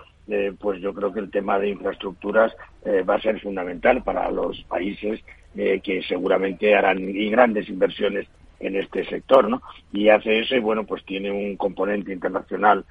[0.59, 5.19] pues yo creo que el tema de infraestructuras va a ser fundamental para los países
[5.55, 8.27] que seguramente harán grandes inversiones
[8.59, 9.63] en este sector, ¿no?
[9.91, 12.85] Y ACS, bueno, pues tiene un componente internacional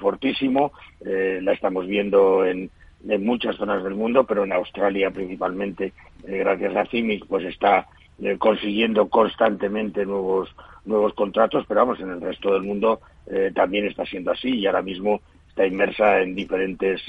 [0.00, 2.72] fortísimo, la estamos viendo en,
[3.08, 5.92] en muchas zonas del mundo, pero en Australia principalmente,
[6.26, 7.86] eh, gracias a CIMIC, pues está
[8.22, 13.86] eh, consiguiendo constantemente nuevos nuevos contratos, pero vamos, en el resto del mundo eh, también
[13.86, 17.02] está siendo así y ahora mismo está inmersa en diferentes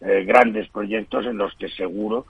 [0.00, 2.26] grandes proyectos en los que seguro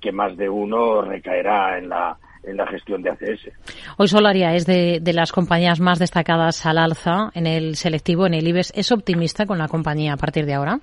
[0.00, 3.50] que más de uno recaerá en la en la gestión de ACS.
[3.96, 8.34] Hoy Solaria es de, de, las compañías más destacadas al alza en el selectivo, en
[8.34, 8.72] el IBEX.
[8.76, 10.78] ¿Es optimista con la compañía a partir de ahora?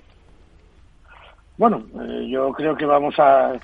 [1.58, 3.60] Bueno, eh, yo creo que vamos a,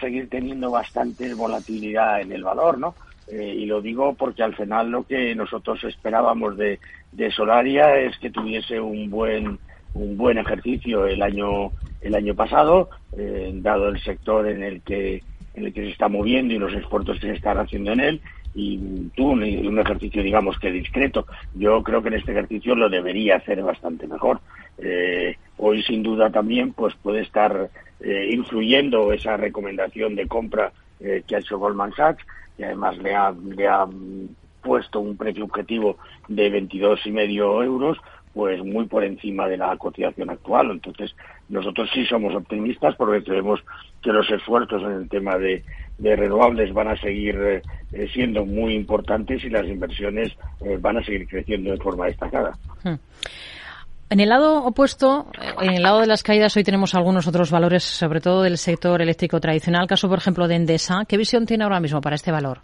[0.00, 2.96] seguir teniendo bastante volatilidad en el valor, ¿no?
[3.28, 6.80] Eh, y lo digo porque al final lo que nosotros esperábamos de,
[7.12, 9.58] de Solaria es que tuviese un buen
[9.94, 15.22] un buen ejercicio el año el año pasado, eh, dado el sector en el que
[15.54, 18.22] en el que se está moviendo y los esfuerzos que se están haciendo en él
[18.54, 21.26] y tuvo un, un, ejercicio digamos que discreto.
[21.54, 24.40] Yo creo que en este ejercicio lo debería hacer bastante mejor.
[24.78, 31.22] Eh, hoy sin duda también pues puede estar eh, influyendo esa recomendación de compra eh,
[31.26, 32.24] que ha hecho Goldman Sachs
[32.56, 33.86] y además le ha, le ha
[34.62, 35.96] puesto un precio objetivo
[36.28, 37.98] de 22 y medio euros
[38.34, 40.70] pues muy por encima de la cotización actual.
[40.70, 41.16] Entonces,
[41.48, 43.60] nosotros sí somos optimistas porque creemos
[44.00, 45.64] que los esfuerzos en el tema de,
[45.98, 47.36] de renovables van a seguir
[47.92, 50.32] eh, siendo muy importantes y las inversiones
[50.64, 52.56] eh, van a seguir creciendo de forma destacada.
[52.84, 52.94] Hmm.
[54.10, 55.26] En el lado opuesto,
[55.60, 59.02] en el lado de las caídas, hoy tenemos algunos otros valores, sobre todo del sector
[59.02, 59.86] eléctrico tradicional.
[59.86, 61.04] Caso, por ejemplo, de Endesa.
[61.06, 62.60] ¿Qué visión tiene ahora mismo para este valor?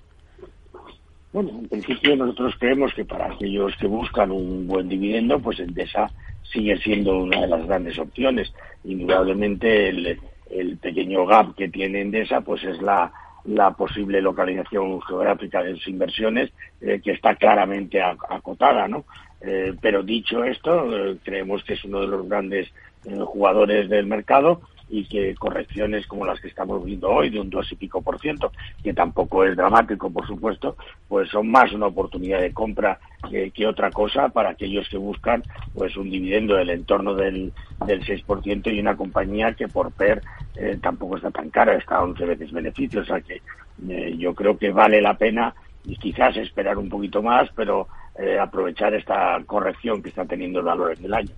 [1.34, 6.10] Bueno, en principio nosotros creemos que para aquellos que buscan un buen dividendo, pues Endesa
[6.50, 8.50] sigue siendo una de las grandes opciones.
[8.84, 10.18] Indudablemente el,
[10.50, 13.12] el pequeño gap que tiene Endesa, pues es la
[13.44, 19.04] la posible localización geográfica de sus inversiones, eh, que está claramente acotada, ¿no?
[19.40, 20.86] Eh, pero dicho esto,
[21.22, 22.72] creemos que es uno de los grandes
[23.26, 27.70] jugadores del mercado y que correcciones como las que estamos viendo hoy de un dos
[27.72, 30.76] y pico por ciento, que tampoco es dramático, por supuesto,
[31.08, 32.98] pues son más una oportunidad de compra
[33.30, 35.42] que, otra cosa para aquellos que buscan
[35.74, 37.52] pues un dividendo del entorno del,
[37.86, 40.20] del 6% y una compañía que por PER
[40.56, 43.40] eh, tampoco está tan cara, está a 11 veces beneficio, o sea que
[43.88, 48.38] eh, yo creo que vale la pena y quizás esperar un poquito más, pero eh,
[48.38, 51.30] aprovechar esta corrección que está teniendo el valor en el año.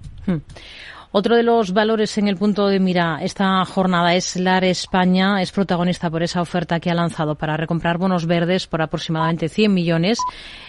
[1.12, 5.40] Otro de los valores en el punto de mira esta jornada es LAR España.
[5.40, 9.73] Es protagonista por esa oferta que ha lanzado para recomprar bonos verdes por aproximadamente 100
[9.73, 10.19] millones.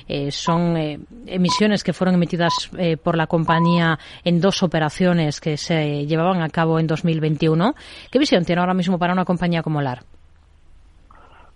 [0.08, 5.58] Eh, son eh, emisiones que fueron emitidas eh, por la compañía en dos operaciones que
[5.58, 7.74] se llevaban a cabo en 2021.
[8.12, 10.04] ¿Qué visión tiene ahora mismo para una compañía como LAR?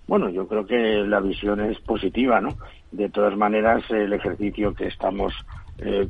[0.07, 2.57] Bueno, yo creo que la visión es positiva, ¿no?
[2.91, 5.33] De todas maneras, el ejercicio que estamos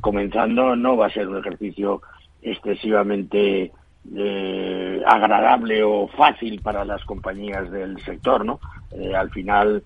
[0.02, 2.02] comenzando no va a ser un ejercicio
[2.42, 3.72] excesivamente
[4.16, 8.60] eh, agradable o fácil para las compañías del sector, ¿no?
[8.92, 9.82] Eh, al final,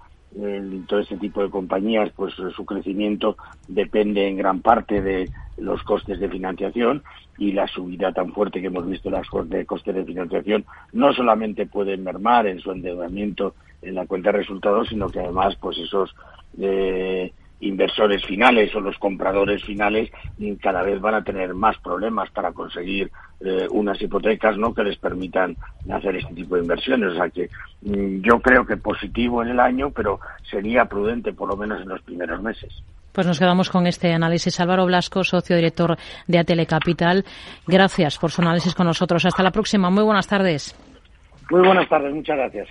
[0.87, 3.37] todo este tipo de compañías, pues su crecimiento
[3.69, 7.03] depende en gran parte de los costes de financiación
[7.38, 12.05] y la subida tan fuerte que hemos visto las costes de financiación no solamente pueden
[12.05, 16.14] mermar en su endeudamiento en la cuenta de resultados, sino que además, pues esos
[16.59, 20.11] eh, inversores finales o los compradores finales
[20.61, 24.99] cada vez van a tener más problemas para conseguir eh, unas hipotecas no que les
[24.99, 25.57] permitan
[25.90, 27.49] hacer este tipo de inversiones o sea que
[27.83, 31.88] mm, yo creo que positivo en el año pero sería prudente por lo menos en
[31.88, 34.61] los primeros meses pues nos quedamos con este análisis.
[34.61, 37.25] Álvaro Blasco, socio director de Atele Capital.
[37.66, 39.25] Gracias por su análisis con nosotros.
[39.25, 39.88] Hasta la próxima.
[39.88, 40.77] Muy buenas tardes.
[41.51, 42.12] Muy buenas tardes.
[42.14, 42.69] Muchas gracias.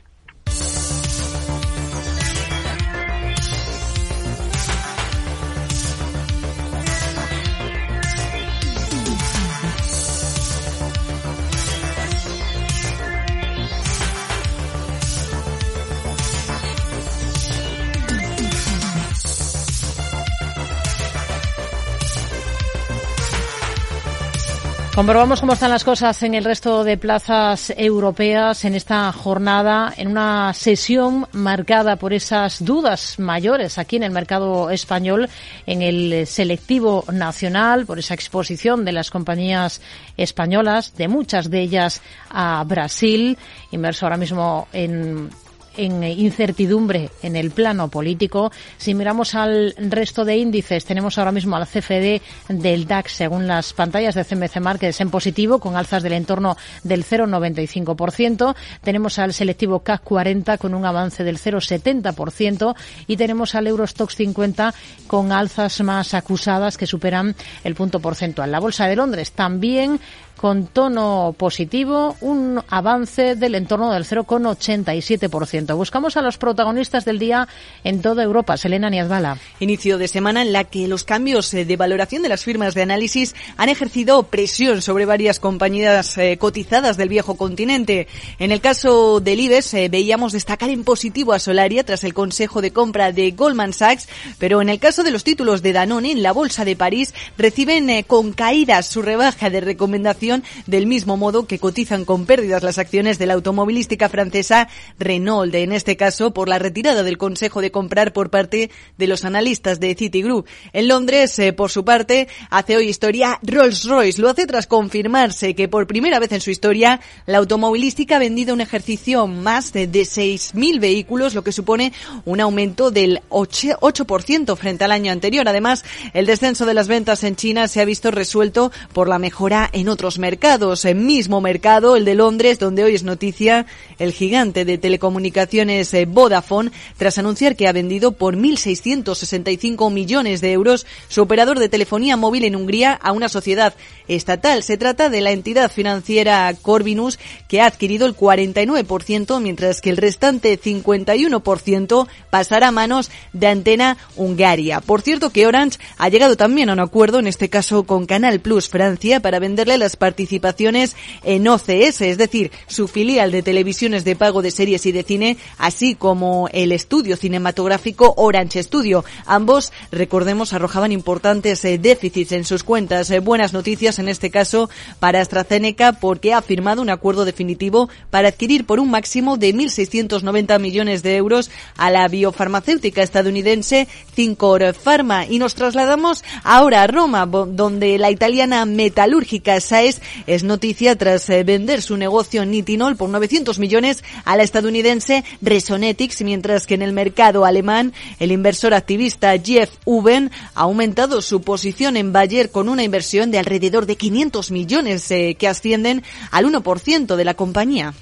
[24.95, 30.07] Comprobamos cómo están las cosas en el resto de plazas europeas en esta jornada, en
[30.07, 35.27] una sesión marcada por esas dudas mayores aquí en el mercado español,
[35.65, 39.81] en el selectivo nacional, por esa exposición de las compañías
[40.15, 43.37] españolas, de muchas de ellas a Brasil,
[43.71, 45.29] inmerso ahora mismo en
[45.77, 48.51] en incertidumbre en el plano político.
[48.77, 53.73] Si miramos al resto de índices, tenemos ahora mismo al CFD del DAX, según las
[53.73, 58.55] pantallas de CMC Markets, en positivo, con alzas del entorno del 0,95%.
[58.81, 62.75] Tenemos al selectivo CAC 40 con un avance del 0,70%
[63.07, 64.73] y tenemos al Eurostox 50
[65.07, 68.51] con alzas más acusadas que superan el punto porcentual.
[68.51, 69.99] La Bolsa de Londres también
[70.45, 75.75] con tono positivo, un avance del entorno del 0,87%.
[75.75, 77.47] Buscamos a los protagonistas del día
[77.83, 78.55] en toda Europa.
[78.55, 79.39] Selena Niazbala.
[79.59, 82.83] Inicio de semana en la que los cambios eh, de valoración de las firmas de
[82.83, 88.07] análisis han ejercido presión sobre varias compañías eh, cotizadas del viejo continente.
[88.37, 92.61] En el caso del IBEX eh, veíamos destacar en positivo a Solaria tras el consejo
[92.61, 96.21] de compra de Goldman Sachs, pero en el caso de los títulos de Danone en
[96.21, 100.34] la Bolsa de París reciben con caídas su rebaja de recomendación
[100.67, 104.67] del mismo modo que cotizan con pérdidas las acciones de la automovilística francesa
[104.99, 109.25] Renault, en este caso por la retirada del consejo de comprar por parte de los
[109.25, 110.47] analistas de Citigroup.
[110.73, 114.19] En Londres, eh, por su parte, hace hoy historia Rolls-Royce.
[114.19, 118.53] Lo hace tras confirmarse que por primera vez en su historia la automovilística ha vendido
[118.53, 121.93] un ejercicio más de, de 6.000 vehículos, lo que supone
[122.25, 125.47] un aumento del 8% frente al año anterior.
[125.47, 129.69] Además, el descenso de las ventas en China se ha visto resuelto por la mejora
[129.73, 130.85] en otros mercados.
[130.85, 133.65] El mismo mercado, el de Londres, donde hoy es noticia
[133.99, 140.51] el gigante de telecomunicaciones eh, Vodafone, tras anunciar que ha vendido por 1.665 millones de
[140.51, 143.73] euros su operador de telefonía móvil en Hungría a una sociedad
[144.07, 144.63] estatal.
[144.63, 149.97] Se trata de la entidad financiera Corvinus, que ha adquirido el 49%, mientras que el
[149.97, 154.81] restante 51% pasará a manos de Antena Hungaria.
[154.81, 158.39] Por cierto que Orange ha llegado también a un acuerdo, en este caso con Canal
[158.39, 164.15] Plus Francia, para venderle las participaciones en OCS, es decir, su filial de televisiones de
[164.15, 169.03] pago de series y de cine así como el estudio cinematográfico Orange Studio.
[169.25, 173.09] Ambos, recordemos, arrojaban importantes eh, déficits en sus cuentas.
[173.09, 178.27] Eh, buenas noticias en este caso para AstraZeneca porque ha firmado un acuerdo definitivo para
[178.27, 185.25] adquirir por un máximo de 1.690 millones de euros a la biofarmacéutica estadounidense Cincor Pharma.
[185.25, 189.94] Y nos trasladamos ahora a Roma, donde la italiana metalúrgica Saes
[190.27, 196.21] es noticia tras eh, vender su negocio Nitinol por 900 millones a la estadounidense Resonetics,
[196.21, 201.97] mientras que en el mercado alemán el inversor activista Jeff Uben ha aumentado su posición
[201.97, 207.15] en Bayer con una inversión de alrededor de 500 millones eh, que ascienden al 1%
[207.15, 207.93] de la compañía.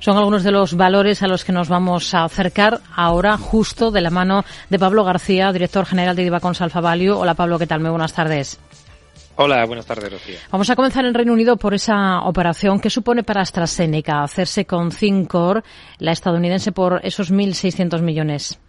[0.00, 4.00] Son algunos de los valores a los que nos vamos a acercar ahora justo de
[4.00, 7.16] la mano de Pablo García, director general de Divacons Alfa Value.
[7.16, 7.80] Hola Pablo, ¿qué tal?
[7.80, 8.58] Muy buenas tardes.
[9.36, 10.36] Hola, buenas tardes, Rocío.
[10.50, 14.92] Vamos a comenzar en Reino Unido por esa operación que supone para AstraZeneca hacerse con
[14.92, 15.62] Cincor,
[15.98, 18.60] la estadounidense, por esos 1.600 millones.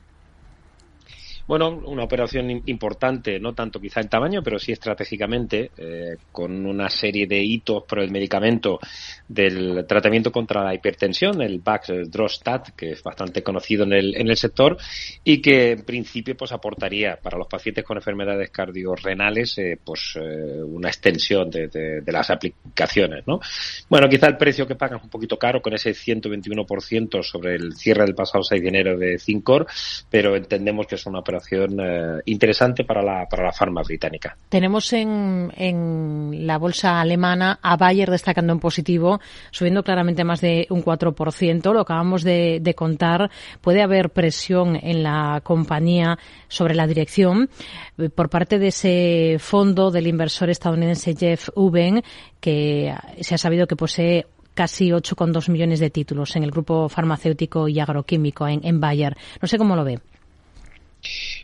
[1.45, 6.89] Bueno, una operación importante, no tanto quizá en tamaño, pero sí estratégicamente, eh, con una
[6.89, 8.79] serie de hitos por el medicamento
[9.27, 14.37] del tratamiento contra la hipertensión, el Baxdrostat, que es bastante conocido en el, en el
[14.37, 14.77] sector
[15.21, 20.63] y que en principio pues aportaría para los pacientes con enfermedades cardiorrenales eh, pues eh,
[20.63, 23.41] una extensión de, de, las aplicaciones, ¿no?
[23.89, 27.73] Bueno, quizá el precio que pagan es un poquito caro con ese 121% sobre el
[27.75, 29.65] cierre del pasado 6 de enero de Cincor,
[30.09, 34.35] pero entendemos que es una operación eh, interesante para la, para la farma británica.
[34.49, 39.19] Tenemos en, en la bolsa alemana a Bayer destacando en positivo,
[39.51, 41.73] subiendo claramente más de un 4%.
[41.73, 43.29] Lo acabamos de, de contar.
[43.61, 46.17] Puede haber presión en la compañía
[46.47, 47.49] sobre la dirección
[47.97, 52.03] eh, por parte de ese fondo del inversor estadounidense Jeff Uben,
[52.39, 57.67] que se ha sabido que posee casi 8,2 millones de títulos en el grupo farmacéutico
[57.67, 59.17] y agroquímico en, en Bayer.
[59.41, 59.99] No sé cómo lo ve.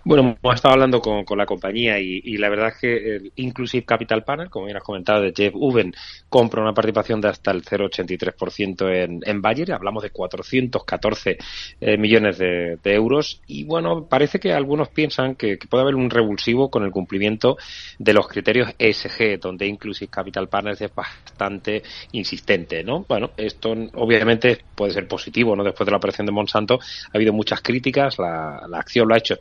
[0.05, 3.85] Bueno, hemos estado hablando con, con la compañía y, la verdad es que el Inclusive
[3.85, 5.93] Capital Panel, como bien has comentado, de Jeff Uben,
[6.29, 9.73] compra una participación de hasta el 0,83% en, en Bayer.
[9.73, 11.37] Hablamos de 414
[11.81, 13.41] eh, millones de, euros.
[13.45, 17.57] Y bueno, parece que algunos piensan que, puede haber un revulsivo con el cumplimiento
[17.99, 21.83] de los criterios ESG, donde Inclusive Capital Partners es bastante
[22.13, 23.05] insistente, ¿no?
[23.07, 25.63] Bueno, esto obviamente puede ser positivo, ¿no?
[25.63, 29.33] Después de la operación de Monsanto ha habido muchas críticas, la, acción lo ha hecho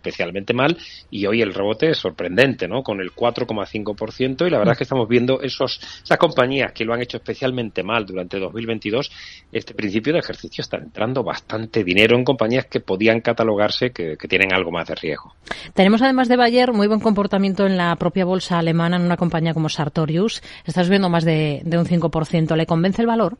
[0.54, 0.76] mal
[1.10, 2.82] y hoy el rebote es sorprendente, ¿no?
[2.82, 6.94] Con el 4,5% y la verdad es que estamos viendo esos, esas compañías que lo
[6.94, 9.10] han hecho especialmente mal durante 2022,
[9.52, 14.28] este principio de ejercicio están entrando bastante dinero en compañías que podían catalogarse que, que
[14.28, 15.34] tienen algo más de riesgo.
[15.74, 19.54] Tenemos además de Bayer muy buen comportamiento en la propia bolsa alemana en una compañía
[19.54, 20.42] como Sartorius.
[20.64, 22.56] Estás viendo más de, de un 5%.
[22.56, 23.38] ¿Le convence el valor?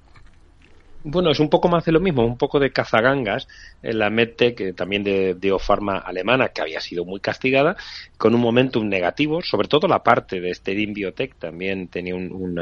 [1.11, 3.49] Bueno, es un poco más de lo mismo, un poco de cazagangas
[3.83, 7.79] en la MedTech, también de, de Ofarma alemana, que había sido muy castigada,
[8.19, 12.59] con un momentum negativo, sobre todo la parte de este Biotech también tenía un,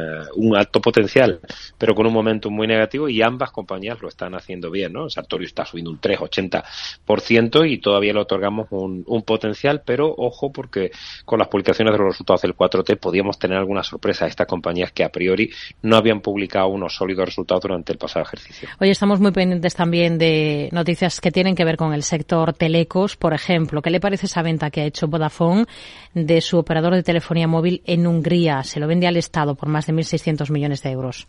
[0.55, 1.41] alto potencial,
[1.77, 5.11] pero con un momentum muy negativo y ambas compañías lo están haciendo bien, ¿no?
[5.11, 10.93] Sartorio está subiendo un 3,80% y todavía le otorgamos un, potencial, pero ojo porque
[11.25, 14.93] con las publicaciones de los resultados del 4T podíamos tener alguna sorpresa a estas compañías
[14.93, 15.51] que a priori
[15.83, 18.36] no habían publicado unos sólidos resultados durante el pasado.
[18.80, 23.16] Hoy estamos muy pendientes también de noticias que tienen que ver con el sector telecos,
[23.16, 23.82] por ejemplo.
[23.82, 25.66] ¿Qué le parece esa venta que ha hecho Vodafone
[26.14, 28.62] de su operador de telefonía móvil en Hungría?
[28.62, 31.26] Se lo vende al Estado por más de 1.600 millones de euros.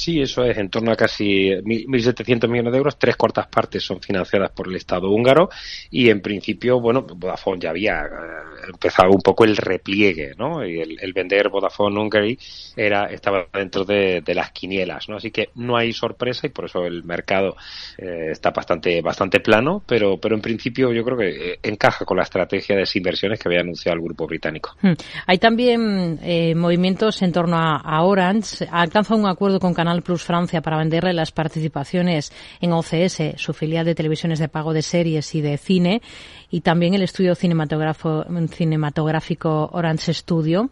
[0.00, 2.98] Sí, eso es en torno a casi 1.700 millones de euros.
[2.98, 5.50] Tres cuartas partes son financiadas por el Estado húngaro
[5.90, 10.64] y en principio, bueno, Vodafone ya había eh, empezado un poco el repliegue, ¿no?
[10.64, 12.38] Y el, el vender Vodafone Hungary
[12.74, 15.16] era, estaba dentro de, las quinielas, ¿no?
[15.16, 17.56] Así que no hay sorpresa y por eso el mercado
[17.98, 22.16] eh, está bastante, bastante plano, pero, pero en principio yo creo que eh, encaja con
[22.16, 24.70] la estrategia de desinversiones que había anunciado el grupo británico.
[24.80, 24.92] Hmm.
[25.26, 28.66] Hay también eh, movimientos en torno a, a Orange.
[28.70, 33.34] Ha alcanzado un acuerdo con Canal Canal Plus Francia para venderle las participaciones en OCS,
[33.34, 36.00] su filial de televisiones de pago de series y de cine,
[36.48, 40.70] y también el estudio cinematográfico Orange Studio.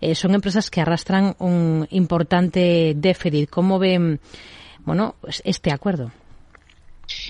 [0.00, 3.50] Eh, son empresas que arrastran un importante déficit.
[3.50, 4.18] ¿Cómo ven,
[4.84, 6.10] bueno, pues este acuerdo?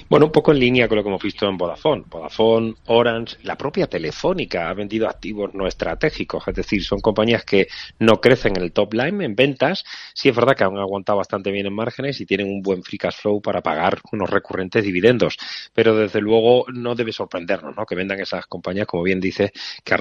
[0.09, 2.05] Bueno, un poco en línea con lo que hemos visto en Vodafone.
[2.07, 7.69] Vodafone, Orange, la propia Telefónica ha vendido activos no estratégicos, es decir, son compañías que
[7.99, 9.85] no crecen en el top line en ventas.
[10.15, 12.99] Sí es verdad que han aguantado bastante bien en márgenes y tienen un buen free
[12.99, 15.37] cash flow para pagar unos recurrentes dividendos.
[15.75, 17.85] Pero desde luego no debe sorprendernos, ¿no?
[17.85, 19.53] Que vendan esas compañías, como bien dice,
[19.85, 19.99] que eh,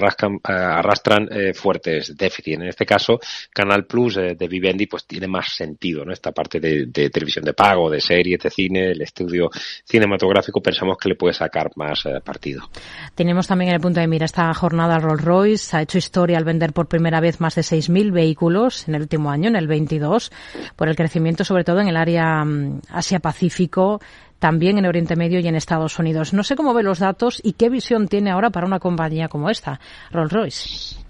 [0.47, 2.57] arrastran eh, fuertes déficits.
[2.57, 3.19] En este caso,
[3.51, 6.13] Canal Plus eh, de Vivendi, pues tiene más sentido, ¿no?
[6.13, 9.49] Esta parte de televisión de pago, de series, de cine, el estudio
[9.85, 12.69] cinematográfico pensamos que le puede sacar más eh, partido.
[13.15, 16.43] Tenemos también en el punto de mira esta jornada Rolls Royce ha hecho historia al
[16.43, 20.31] vender por primera vez más de 6.000 vehículos en el último año, en el 22,
[20.75, 23.99] por el crecimiento sobre todo en el área mm, Asia-Pacífico,
[24.39, 26.33] también en Oriente Medio y en Estados Unidos.
[26.33, 29.49] No sé cómo ve los datos y qué visión tiene ahora para una compañía como
[29.49, 29.79] esta,
[30.11, 31.04] Rolls Royce.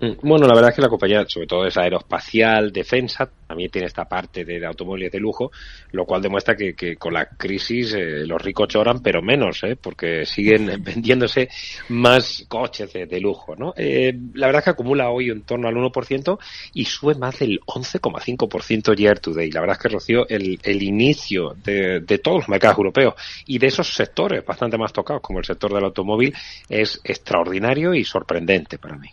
[0.00, 3.86] Mm, bueno, la verdad es que la compañía, sobre todo es aeroespacial, defensa, también tiene
[3.86, 5.50] esta parte de, automóviles de lujo,
[5.92, 9.76] lo cual demuestra que, con la crisis eh, los ricos lloran, pero menos, ¿eh?
[9.76, 11.48] porque siguen vendiéndose
[11.88, 13.56] más coches de, lujo.
[13.56, 13.74] ¿no?
[13.76, 16.38] Eh, la verdad es que acumula hoy en torno al 1%
[16.74, 19.50] y sube más del 11,5% year to day.
[19.50, 23.14] La verdad es que, Rocío, el, el inicio de, de todos los mercados europeos
[23.46, 26.32] y de esos sectores bastante más tocados, como el sector del automóvil,
[26.68, 29.08] es extraordinario y sorprendente para mí.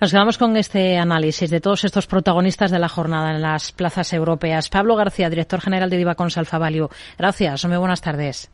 [0.00, 4.12] Nos quedamos con este análisis de todos estos protagonistas de la jornada en las plazas
[4.12, 4.68] europeas.
[4.68, 6.88] Pablo García, director general de Divacons Alfa Value.
[7.18, 7.64] Gracias.
[7.64, 8.50] Muy buenas tardes.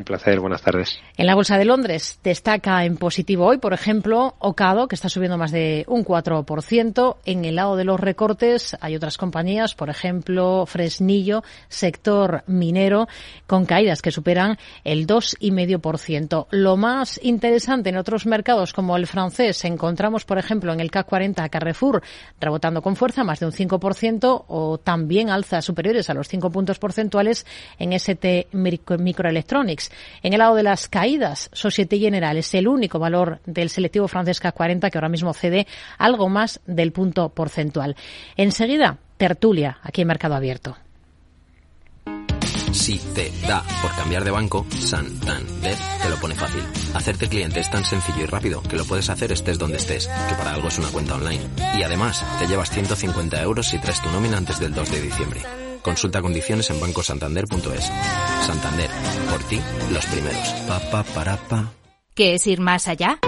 [0.00, 0.98] Un placer, buenas tardes.
[1.18, 5.36] En la Bolsa de Londres destaca en positivo hoy, por ejemplo, Ocado, que está subiendo
[5.36, 7.16] más de un 4%.
[7.26, 13.08] En el lado de los recortes hay otras compañías, por ejemplo, Fresnillo, sector minero,
[13.46, 16.46] con caídas que superan el 2,5%.
[16.48, 21.08] Lo más interesante en otros mercados, como el francés, encontramos, por ejemplo, en el CAC
[21.08, 22.02] 40 Carrefour,
[22.40, 26.78] rebotando con fuerza más de un 5%, o también alzas superiores a los 5 puntos
[26.78, 27.44] porcentuales
[27.78, 29.89] en ST Microelectronics.
[30.22, 34.40] En el lado de las caídas, Societe General es el único valor del selectivo francés
[34.40, 35.66] k 40 que ahora mismo cede
[35.98, 37.96] algo más del punto porcentual.
[38.36, 40.76] Enseguida, tertulia aquí en Mercado Abierto.
[42.72, 46.62] Si te da por cambiar de banco, Santander te lo pone fácil.
[46.94, 50.34] Hacerte cliente es tan sencillo y rápido que lo puedes hacer estés donde estés, que
[50.36, 51.42] para algo es una cuenta online.
[51.76, 55.69] Y además, te llevas 150 euros si traes tu nómina antes del 2 de diciembre.
[55.82, 57.90] Consulta condiciones en bancosantander.es.
[58.46, 58.90] Santander,
[59.30, 59.60] por ti,
[59.92, 60.48] los primeros.
[60.66, 61.72] Pa, pa, para, pa.
[62.14, 63.18] ¿Qué es ir más allá?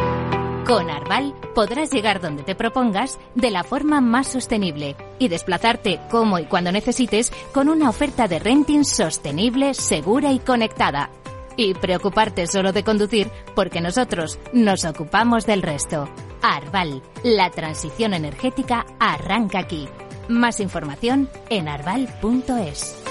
[0.66, 6.38] Con Arval podrás llegar donde te propongas de la forma más sostenible y desplazarte como
[6.38, 11.10] y cuando necesites con una oferta de renting sostenible, segura y conectada.
[11.56, 16.08] Y preocuparte solo de conducir porque nosotros nos ocupamos del resto.
[16.42, 19.88] Arval, la transición energética arranca aquí.
[20.28, 23.02] Más información en arval.es.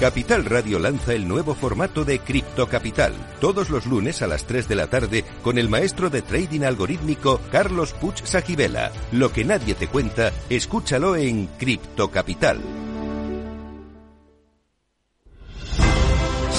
[0.00, 4.66] Capital Radio lanza el nuevo formato de Cripto Capital, todos los lunes a las 3
[4.66, 8.92] de la tarde con el maestro de trading algorítmico Carlos Puch Sajibela.
[9.12, 12.62] Lo que nadie te cuenta, escúchalo en Cripto Capital.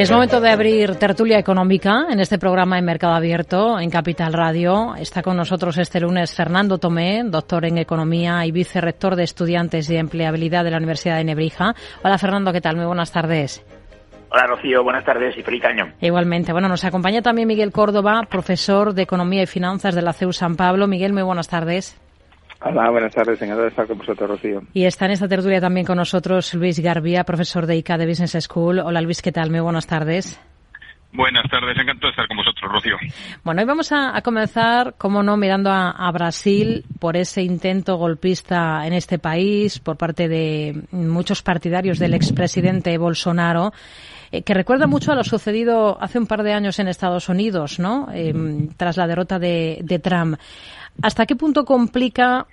[0.00, 4.94] Es momento de abrir tertulia económica en este programa en Mercado Abierto en Capital Radio.
[4.96, 9.96] Está con nosotros este lunes Fernando Tomé, doctor en Economía y vicerrector de Estudiantes y
[9.96, 11.74] Empleabilidad de la Universidad de Nebrija.
[12.02, 12.76] Hola Fernando, ¿qué tal?
[12.76, 13.62] Muy buenas tardes.
[14.30, 15.92] Hola Rocío, buenas tardes y feliz año.
[16.00, 16.52] Igualmente.
[16.52, 20.56] Bueno, nos acompaña también Miguel Córdoba, profesor de Economía y Finanzas de la CEU San
[20.56, 20.86] Pablo.
[20.86, 22.00] Miguel, muy buenas tardes.
[22.62, 24.62] Hola, buenas tardes, encantado de estar con vosotros, Rocío.
[24.74, 28.36] Y está en esta tertulia también con nosotros Luis Garbía, profesor de ICA de Business
[28.44, 28.80] School.
[28.80, 29.50] Hola Luis, ¿qué tal?
[29.50, 30.38] Muy buenas tardes.
[31.12, 32.96] Buenas tardes, encantado de estar con vosotros, Rocío.
[33.42, 38.92] Bueno, hoy vamos a, comenzar, como no, mirando a, Brasil por ese intento golpista en
[38.92, 43.72] este país por parte de muchos partidarios del expresidente Bolsonaro,
[44.30, 47.80] eh, que recuerda mucho a lo sucedido hace un par de años en Estados Unidos,
[47.80, 48.08] ¿no?
[48.12, 50.38] Em, tras la derrota de, de Trump.
[51.02, 52.46] ¿Hasta qué punto complica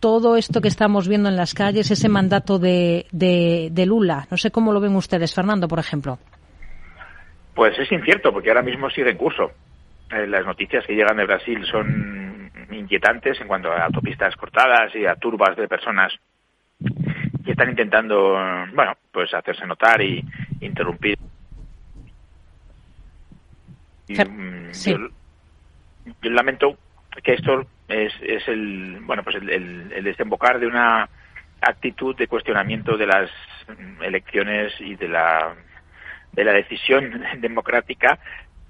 [0.00, 4.26] todo esto que estamos viendo en las calles, ese mandato de, de, Lula?
[4.30, 6.18] No sé cómo lo ven ustedes, Fernando, por ejemplo.
[7.58, 9.50] Pues es incierto, porque ahora mismo sigue en curso.
[10.12, 15.04] Eh, las noticias que llegan de Brasil son inquietantes en cuanto a autopistas cortadas y
[15.04, 16.14] a turbas de personas
[17.44, 18.38] que están intentando,
[18.72, 20.24] bueno, pues hacerse notar y
[20.60, 21.18] interrumpir.
[24.06, 26.78] Mm, yo, lamento
[27.24, 31.08] que esto es, es el, bueno, pues el, el desembocar de una
[31.60, 33.28] actitud de cuestionamiento de las
[34.00, 35.56] elecciones y de la
[36.32, 38.18] de la decisión democrática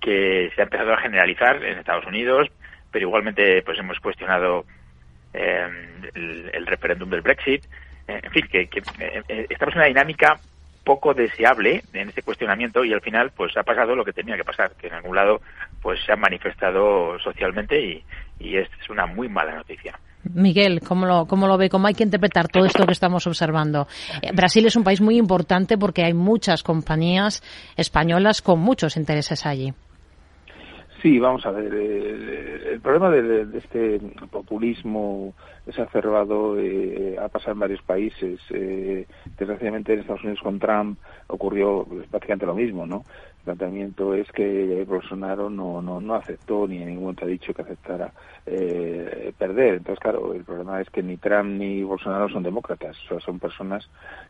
[0.00, 2.48] que se ha empezado a generalizar en Estados Unidos,
[2.90, 4.64] pero igualmente pues hemos cuestionado
[5.34, 5.68] eh,
[6.14, 7.64] el, referéndum del Brexit.
[8.06, 8.68] Eh, en fin, que,
[9.00, 10.38] eh, estamos en una dinámica
[10.84, 14.44] poco deseable en este cuestionamiento y al final pues ha pasado lo que tenía que
[14.44, 15.42] pasar, que en algún lado
[15.82, 18.02] pues se ha manifestado socialmente
[18.38, 19.98] y es una muy mala noticia.
[20.24, 21.68] Miguel, ¿cómo lo, ¿cómo lo ve?
[21.68, 23.86] ¿Cómo hay que interpretar todo esto que estamos observando?
[24.22, 27.42] Eh, Brasil es un país muy importante porque hay muchas compañías
[27.76, 29.72] españolas con muchos intereses allí.
[31.02, 31.72] Sí, vamos a ver.
[31.72, 34.00] Eh, el problema de, este
[34.30, 35.32] populismo
[35.66, 38.40] exacerbado eh, ha pasado en varios países.
[38.50, 39.06] Eh,
[39.38, 40.98] desgraciadamente en Estados Unidos con Trump
[41.28, 43.04] ocurrió prácticamente lo mismo, ¿no?
[43.44, 47.62] Planteamiento es que Bolsonaro no, no, no aceptó ni en ningún momento ha dicho que
[47.62, 48.12] aceptara
[48.50, 49.74] eh, perder.
[49.74, 53.38] Entonces, claro, el problema es que ni Trump ni Bolsonaro son demócratas, o sea, son
[53.38, 53.88] personas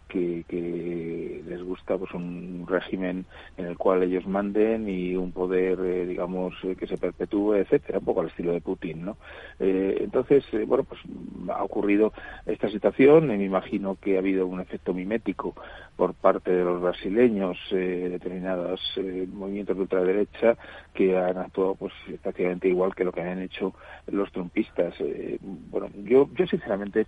[0.08, 5.78] que, que les gusta pues un régimen en el cual ellos manden y un poder,
[5.80, 9.16] eh, digamos, eh, que se perpetúe, etcétera, un poco al estilo de Putin, ¿no?
[9.60, 11.00] entonces, bueno, pues
[11.52, 12.12] ha ocurrido
[12.46, 15.54] esta situación, y me imagino que ha habido un efecto mimético
[15.96, 18.80] por parte de los brasileños, determinadas
[19.26, 20.56] movimientos de ultraderecha
[20.94, 21.92] que han actuado pues
[22.22, 23.74] prácticamente igual que lo que han hecho
[24.06, 24.94] los trumpistas.
[25.00, 27.06] Eh, bueno, yo, yo sinceramente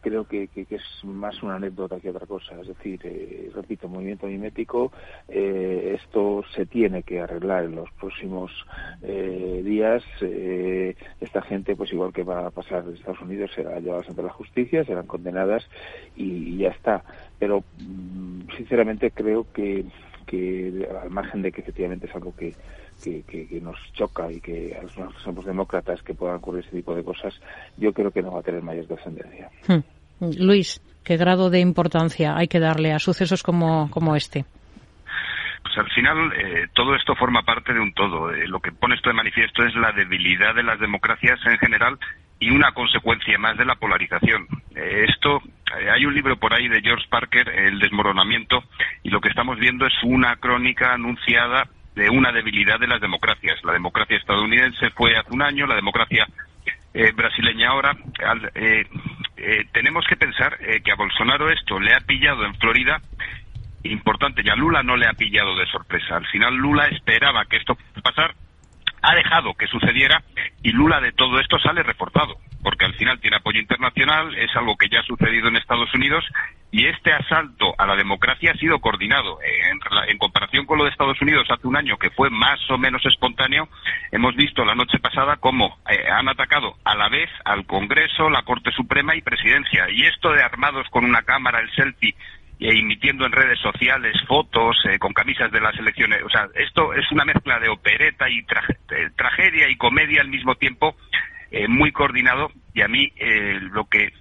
[0.00, 2.58] creo que, que, es más una anécdota que otra cosa.
[2.60, 4.92] Es decir, eh, repito, movimiento mimético,
[5.28, 8.50] eh, esto se tiene que arreglar en los próximos
[9.02, 10.02] días.
[11.20, 14.30] esta gente, pues igual que va a pasar en Estados Unidos, será llevadas ante la
[14.30, 15.68] justicia, serán condenadas
[16.16, 17.04] y ya está.
[17.38, 19.84] Pero, mm, sinceramente, creo que
[20.30, 22.54] que al margen de que efectivamente es algo que,
[23.02, 27.02] que, nos choca y que a nosotros somos demócratas que puedan ocurrir ese tipo de
[27.02, 27.34] cosas,
[27.76, 29.50] yo creo que no va a tener mayor trascendencia.
[29.66, 29.80] Hmm.
[30.38, 34.44] Luis, ¿qué grado de importancia hay que darle a sucesos como, como este?
[35.62, 38.30] Pues al final eh, todo esto forma parte de un todo.
[38.30, 41.98] Eh, lo que pone esto de manifiesto es la debilidad de las democracias en general
[42.40, 44.48] y una consecuencia más de la polarización.
[44.74, 45.42] Eh, esto
[45.78, 48.64] eh, hay un libro por ahí de George Parker, El desmoronamiento,
[49.02, 53.62] y lo que estamos viendo es una crónica anunciada de una debilidad de las democracias.
[53.62, 56.26] La democracia estadounidense fue hace un año, la democracia
[56.94, 57.94] eh, brasileña ahora.
[59.72, 63.00] tenemos que pensar que a Bolsonaro esto le ha pillado en Florida
[63.82, 66.16] importante, y a Lula no le ha pillado de sorpresa.
[66.16, 68.34] Al final Lula esperaba que esto pasar
[69.02, 70.22] ha dejado que sucediera
[70.62, 74.76] y Lula de todo esto sale reportado, porque al final tiene apoyo internacional, es algo
[74.76, 76.24] que ya ha sucedido en Estados Unidos
[76.72, 79.38] y este asalto a la democracia ha sido coordinado.
[80.08, 83.04] En, comparación con lo de Estados Unidos hace un año, que fue más o menos
[83.06, 83.68] espontáneo,
[84.12, 88.42] hemos visto la noche pasada cómo eh, han atacado a la vez al Congreso, la
[88.42, 89.88] Corte Suprema y Presidencia.
[89.90, 92.14] Y esto de armados con una cámara, el selfie
[92.60, 96.22] emitiendo en redes sociales fotos eh, con camisas de las elecciones.
[96.22, 98.44] O sea, esto es una mezcla de opereta y
[99.16, 100.96] tragedia y comedia al mismo tiempo,
[101.50, 102.50] eh, muy coordinado.
[102.74, 103.12] Y a mí
[103.72, 104.12] lo que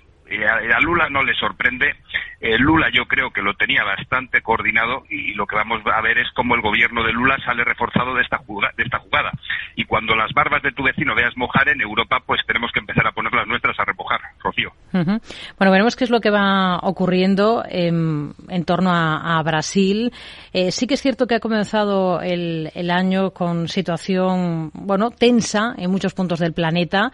[0.46, 1.96] a Lula no le sorprende
[2.42, 6.18] eh, Lula yo creo que lo tenía bastante coordinado y lo que vamos a ver
[6.20, 8.74] es cómo el gobierno de Lula sale reforzado de esta jugada.
[8.78, 9.32] De esta jugada.
[9.76, 13.06] Y cuando las barbas de tu vecino veas mojar en Europa, pues tenemos que empezar
[13.08, 14.72] a poner las nuestras a remojar, Rocío.
[14.92, 18.34] Bueno, veremos qué es lo que va ocurriendo en,
[18.66, 20.12] torno a, Brasil.
[20.54, 25.74] Eh, sí que es cierto que ha comenzado el, el año con situación, bueno, tensa
[25.78, 27.12] en muchos puntos del planeta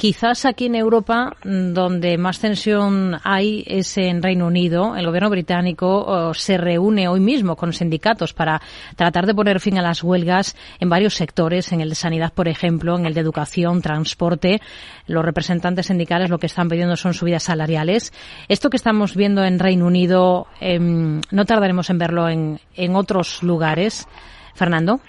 [0.00, 4.96] Quizás aquí en Europa, mm, donde más tensión hay, es en Reino Unido.
[4.96, 8.62] El gobierno británico se reúne hoy mismo con sindicatos para
[8.96, 12.48] tratar de poner fin a las huelgas en varios sectores, en el de sanidad, por
[12.48, 14.62] ejemplo, en el de educación, transporte.
[15.06, 18.14] Los representantes sindicales lo que están pidiendo son subidas salariales.
[18.48, 23.42] Esto que estamos viendo en Reino Unido, em, no tardaremos en verlo en, en otros
[23.42, 24.08] lugares.
[24.54, 25.00] Fernando.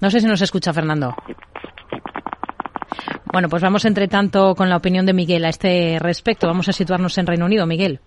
[0.00, 1.14] No sé si nos escucha Fernando.
[3.32, 6.46] Bueno, pues vamos entre tanto con la opinión de Miguel a este respecto.
[6.46, 8.00] Vamos a situarnos en Reino Unido, Miguel.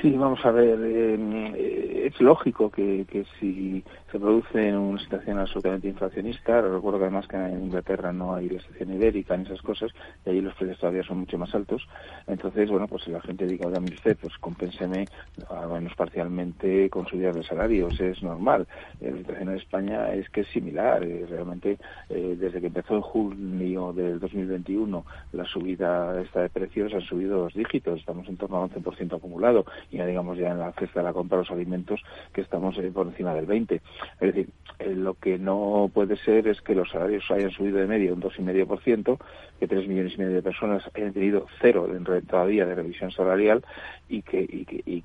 [0.00, 5.88] Sí, vamos a ver, eh, es lógico que, que, si se produce una situación absolutamente
[5.88, 9.90] inflacionista, recuerdo que además que en Inglaterra no hay la estación ibérica ni esas cosas,
[10.26, 11.88] y allí los precios todavía son mucho más altos,
[12.26, 15.06] entonces, bueno, pues si la gente diga, oiga, mire usted, pues compénseme,
[15.48, 18.66] al menos parcialmente, con subidas de salarios, es normal.
[19.00, 21.78] La situación en España es que es similar, eh, realmente
[22.10, 27.38] eh, desde que empezó en junio del 2021 la subida esta de precios han subido
[27.38, 31.00] dos dígitos, estamos en torno al 11% acumulado y ya digamos ya en la cesta
[31.00, 32.00] de la compra de los alimentos
[32.32, 33.80] que estamos eh, por encima del 20.
[34.20, 34.48] Es decir,
[34.78, 38.20] eh, lo que no puede ser es que los salarios hayan subido de media un
[38.20, 39.18] 2,5%,
[39.62, 41.86] que 3 millones y medio de personas hayan tenido cero
[42.28, 43.64] todavía de revisión salarial
[44.08, 44.42] y que,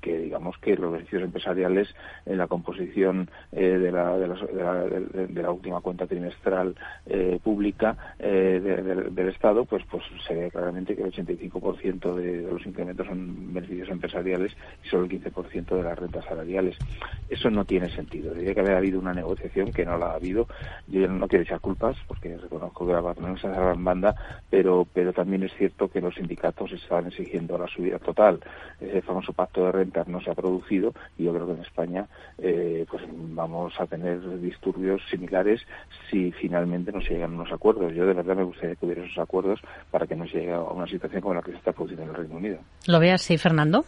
[0.02, 1.94] digamos que los beneficios empresariales
[2.26, 4.84] en la composición eh, de, la, la,
[5.32, 6.74] la, última cuenta trimestral
[7.44, 13.06] pública del Estado, pues, pues se ve claramente que el 85% de, de los incrementos
[13.06, 14.52] son beneficios empresariales
[14.84, 16.76] y solo el 15% de las rentas salariales.
[17.28, 18.32] Eso no tiene sentido.
[18.32, 20.48] Debería que haber habido una negociación que no la ha habido.
[20.88, 23.02] Yo no quiero echar culpas porque reconozco que la
[23.38, 24.14] se en banda,
[24.50, 28.40] pero, pero también es cierto que los sindicatos estaban exigiendo la subida total.
[28.80, 32.06] Ese famoso pacto de rentas no se ha producido y yo creo que en España
[32.38, 35.60] eh, pues vamos a tener disturbios similares
[36.10, 37.94] si finalmente no se llegan a unos acuerdos.
[37.94, 40.60] Yo de verdad me gustaría que hubiera esos acuerdos para que no se llegue a
[40.60, 42.58] una situación como la que se está produciendo en el Reino Unido.
[42.86, 43.84] ¿Lo ve así, Fernando?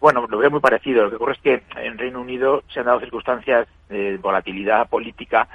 [0.00, 1.04] Bueno, lo veo muy parecido.
[1.04, 5.48] Lo que ocurre es que en Reino Unido se han dado circunstancias de volatilidad política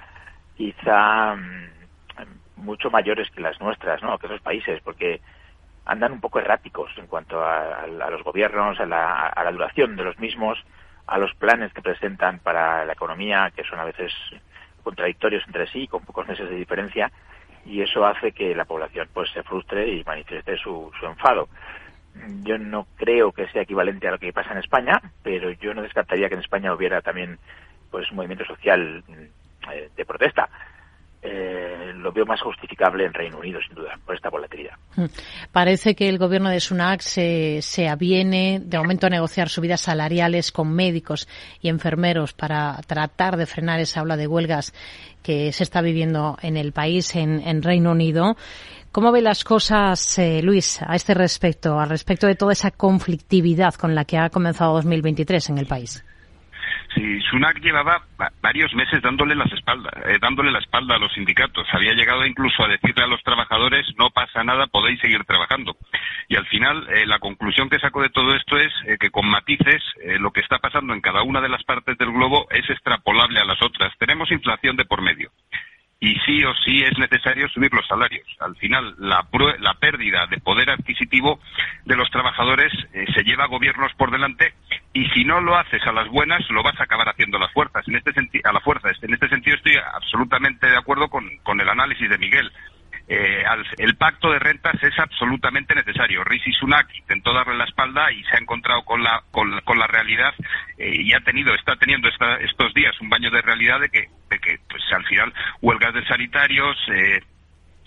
[0.56, 1.79] quizá mm,
[2.60, 4.18] mucho mayores que las nuestras, ¿no?
[4.18, 5.22] Que esos países, porque
[5.86, 10.04] andan un poco erráticos en cuanto a, los gobiernos, a la, a la, duración de
[10.04, 10.64] los mismos,
[11.08, 14.14] a los planes que presentan para la economía, que son a veces
[14.84, 17.12] contradictorios entre sí, con pocos meses de diferencia,
[17.66, 21.48] y eso hace que la población pues se frustre y manifieste su, su enfado.
[22.44, 25.82] Yo no creo que sea equivalente a lo que pasa en España, pero yo no
[25.82, 27.38] descartaría que en España hubiera también
[27.92, 29.04] pues un movimiento social
[29.72, 30.50] eh, de protesta.
[31.22, 34.76] Eh, lo veo más justificable en Reino Unido, sin duda, por esta volatilidad.
[34.96, 35.06] Hmm.
[35.52, 40.54] Parece que el gobierno de Sunak se, se aviene de momento a negociar subidas salariales
[40.54, 41.28] con médicos
[41.62, 44.74] y enfermeros para tratar de frenar esa ola de huelgas
[45.22, 48.38] que se está viviendo en el país, en, en Reino Unido.
[48.92, 53.76] ¿Cómo ve las cosas, eh, Luis, a este respecto, al respecto de toda esa conflictividad
[53.76, 56.04] con la que ha comenzado 2023 en el país?
[57.00, 58.04] Sí, Sunak llevaba
[58.42, 61.66] varios meses dándole las espaldas, eh, dándole la espalda a los sindicatos.
[61.72, 65.78] Había llegado incluso a decirle a los trabajadores no pasa nada, podéis seguir trabajando.
[66.28, 69.82] Y al final eh, la conclusión que saco de todo esto es que con matices
[70.20, 73.46] lo que está pasando en cada una de las partes del globo es extrapolable a
[73.46, 73.94] las otras.
[73.98, 75.32] Tenemos inflación de por medio
[76.00, 78.26] y sí o sí es necesario subir los salarios.
[78.40, 79.28] Al final, la,
[79.60, 81.40] la pérdida de poder adquisitivo
[81.86, 84.54] de los trabajadores eh, se lleva a gobiernos por delante
[84.94, 87.52] y si no lo haces a las buenas, lo vas a acabar haciendo a las
[87.52, 87.86] fuerzas.
[87.88, 88.12] En este
[88.44, 88.90] a la fuerza.
[89.02, 92.52] En este sentido estoy absolutamente de acuerdo con, con el análisis de Miguel.
[93.12, 93.44] Eh,
[93.80, 96.24] el pacto de rentas es absolutamente necesario.
[96.24, 99.50] Rishi Sunak intentó darle la espalda y se ha encontrado con la, con,
[99.88, 100.36] realidad
[100.78, 104.38] eh, y ha tenido, está teniendo estos días un baño de realidad de que, de
[104.38, 107.20] que pues, al final huelgas de sanitarios, eh,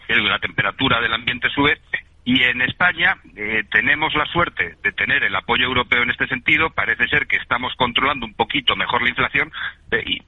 [0.09, 1.79] la temperatura del ambiente sube
[2.25, 6.71] y en España eh, tenemos la suerte de tener el apoyo europeo en este sentido.
[6.71, 9.51] Parece ser que estamos controlando un poquito mejor la inflación,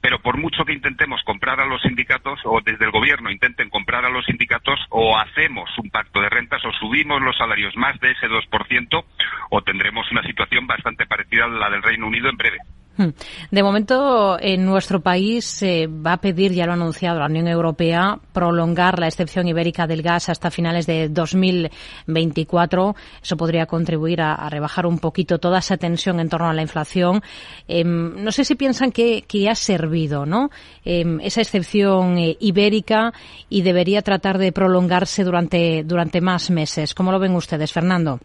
[0.01, 4.05] pero por mucho que intentemos comprar a los sindicatos o desde el gobierno intenten comprar
[4.05, 8.11] a los sindicatos o hacemos un pacto de rentas o subimos los salarios más de
[8.11, 9.05] ese 2%
[9.51, 12.57] o tendremos una situación bastante parecida a la del Reino Unido en breve.
[12.97, 13.09] Hmm.
[13.51, 17.47] De momento, en nuestro país se va a pedir, ya lo ha anunciado la Unión
[17.47, 22.95] Europea, prolongar la excepción ibérica del gas hasta finales de 2024.
[23.21, 27.21] Eso podría contribuir a, rebajar un poquito toda esa tensión en torno a la inflación.
[27.67, 30.49] Em, no sé si piensan que, ha servido, ¿no?
[30.85, 33.13] Em, esa excepción eh, ibérica
[33.49, 36.93] y debería tratar de prolongarse durante, durante más meses.
[36.93, 38.19] ¿Cómo lo ven ustedes, Fernando?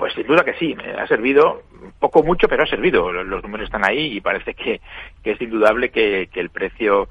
[0.00, 1.62] Pues sin duda que sí, ha servido,
[1.98, 3.12] poco mucho, pero ha servido.
[3.12, 4.80] Los números están ahí y parece que,
[5.22, 7.06] es indudable que, el precio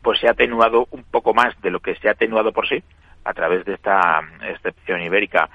[0.00, 2.84] pues se ha atenuado un poco más de lo que se ha atenuado por sí
[3.24, 5.48] a través de esta excepción ibérica.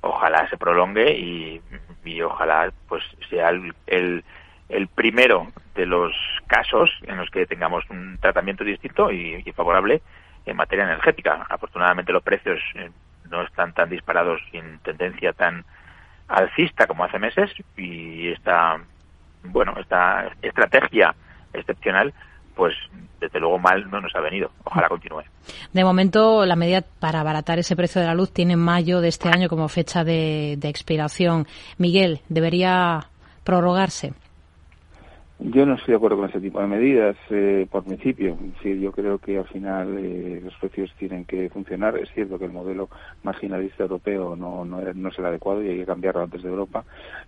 [0.00, 1.60] Ojalá se prolongue y,
[2.22, 6.14] ojalá pues sea el, el, primero de los
[6.46, 10.00] casos en los que tengamos un tratamiento distinto y, y favorable
[10.46, 11.46] en materia energética.
[11.50, 12.88] Afortunadamente los precios eh,
[13.30, 15.66] no están tan disparados sin tendencia tan
[16.28, 18.78] alcista como hace meses y esta
[19.44, 21.14] bueno esta estrategia
[21.52, 22.12] excepcional
[22.54, 22.74] pues
[23.20, 24.50] desde luego mal no nos ha venido.
[24.64, 25.22] Ojalá continúe.
[25.72, 29.28] De momento, la medida para abaratar ese precio de la luz tiene mayo de este
[29.28, 31.46] año como fecha de, de expiración.
[31.78, 33.08] Miguel, ¿debería
[33.44, 34.12] prorrogarse?
[35.44, 38.38] Yo no estoy de acuerdo con ese tipo de medidas eh, por principio.
[38.62, 41.98] Yo creo que al final eh, los precios tienen que funcionar.
[41.98, 42.88] Es cierto que el modelo
[43.24, 46.84] marginalista europeo no, no, es el adecuado y hay que cambiarlo antes de Europa.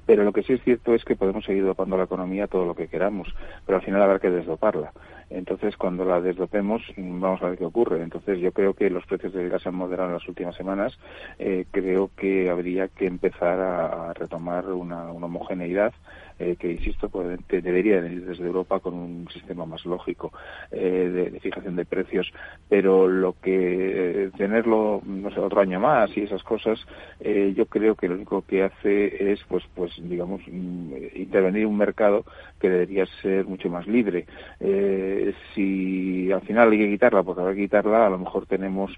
[0.06, 2.76] Pero lo que sí es cierto es que podemos seguir dopando la economía todo lo
[2.76, 3.34] que queramos,
[3.66, 4.92] pero al final habrá que desdoparla.
[5.30, 8.00] Entonces, cuando la desdopemos, vamos a ver qué ocurre.
[8.00, 10.96] Entonces, yo creo que los precios del gas han moderado en las últimas semanas.
[11.40, 15.92] Eh, creo que habría que empezar a, retomar una homogeneidad
[16.38, 20.32] eh, que, insisto, pues, debería venir desde Europa con un sistema más lógico
[20.70, 22.32] eh, de, fijación de precios,
[22.68, 26.84] pero lo que eh, tenerlo, no sé, otro año más y esas cosas,
[27.20, 31.76] eh, yo creo que lo único que hace es, pues, pues digamos, mm, intervenir un
[31.76, 32.24] mercado
[32.60, 34.26] que debería ser mucho más libre.
[34.60, 38.92] Eh, si al final hay que quitarla, porque habrá que quitarla, a lo mejor tenemos,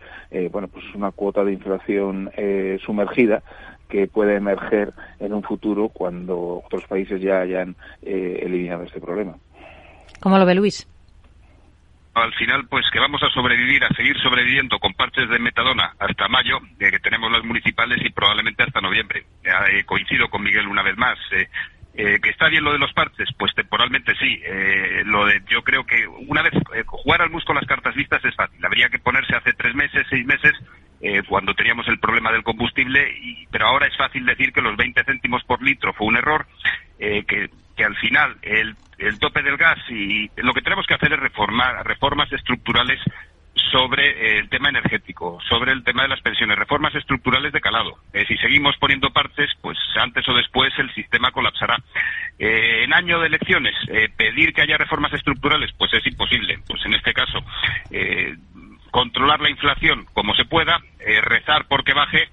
[0.50, 2.30] bueno, pues una cuota de inflación
[2.84, 3.42] sumergida
[3.88, 9.36] que puede emerger en un futuro cuando otros países ya hayan eh, eliminado este problema.
[10.20, 10.86] ¿Cómo lo ve Luis?
[12.16, 16.28] al final pues que vamos a sobrevivir, a seguir sobreviviendo con parches de metadona hasta
[16.28, 19.26] mayo, eh, que tenemos las municipales y probablemente hasta noviembre.
[19.44, 21.18] Eh, coincido con Miguel una vez más.
[21.32, 21.46] Eh,
[21.98, 24.40] eh, que está bien lo de los parches, pues temporalmente sí.
[24.44, 27.94] Eh, lo de, yo creo que una vez eh, jugar al mus con las cartas
[27.94, 28.62] vistas es fácil.
[28.64, 30.52] Habría que ponerse hace tres meses, seis meses,
[31.00, 34.76] eh, cuando teníamos el problema del combustible, y, pero ahora es fácil decir que los
[34.76, 36.46] 20 céntimos por litro fue un error,
[36.98, 37.50] eh, que,
[37.84, 41.86] al final el, el tope del gas y lo que tenemos que hacer es reformar
[41.86, 42.98] reformas estructurales
[43.70, 47.98] sobre eh, el tema energético, sobre el tema de las pensiones, reformas estructurales de calado.
[48.12, 51.76] Eh, si seguimos poniendo parches, pues antes o después el sistema colapsará.
[52.38, 56.58] Eh, en año de elecciones, eh, pedir que haya reformas estructurales, pues es imposible.
[56.66, 57.38] Pues en este caso,
[58.90, 62.28] controlar la inflación como se pueda, eh, rezar porque baje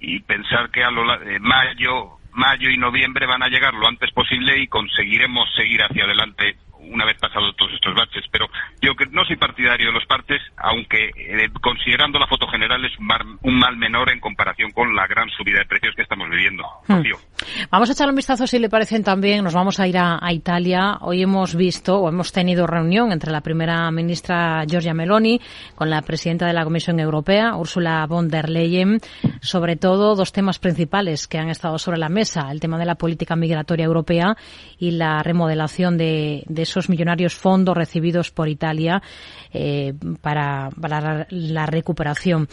[0.00, 4.10] y pensar que a lo de mayo, mayo y noviembre van a llegar lo antes
[4.12, 8.24] posible y conseguiremos seguir hacia adelante una vez pasados todos estos baches.
[8.30, 8.46] Pero
[8.80, 13.06] yo no soy partidario de los partes, aunque eh, considerando la foto general es un
[13.06, 16.64] mal, un mal, menor en comparación con la gran subida de precios que estamos viviendo.
[16.86, 17.02] Hmm.
[17.70, 19.44] Vamos a echar un vistazo, si le parecen también.
[19.44, 20.98] Nos vamos a ir a, a, Italia.
[21.00, 25.40] Hoy hemos visto o hemos tenido reunión entre la primera ministra Giorgia Meloni
[25.74, 29.00] con la presidenta de la Comisión Europea, Ursula von der Leyen,
[29.40, 32.50] sobre todo dos temas principales que han estado sobre la mesa.
[32.50, 34.36] El tema de la política migratoria europea
[34.78, 39.02] y la remodelación de, de esos millonarios fondos recibidos por Italia
[39.52, 40.70] eh, para,
[41.30, 42.48] la recuperación.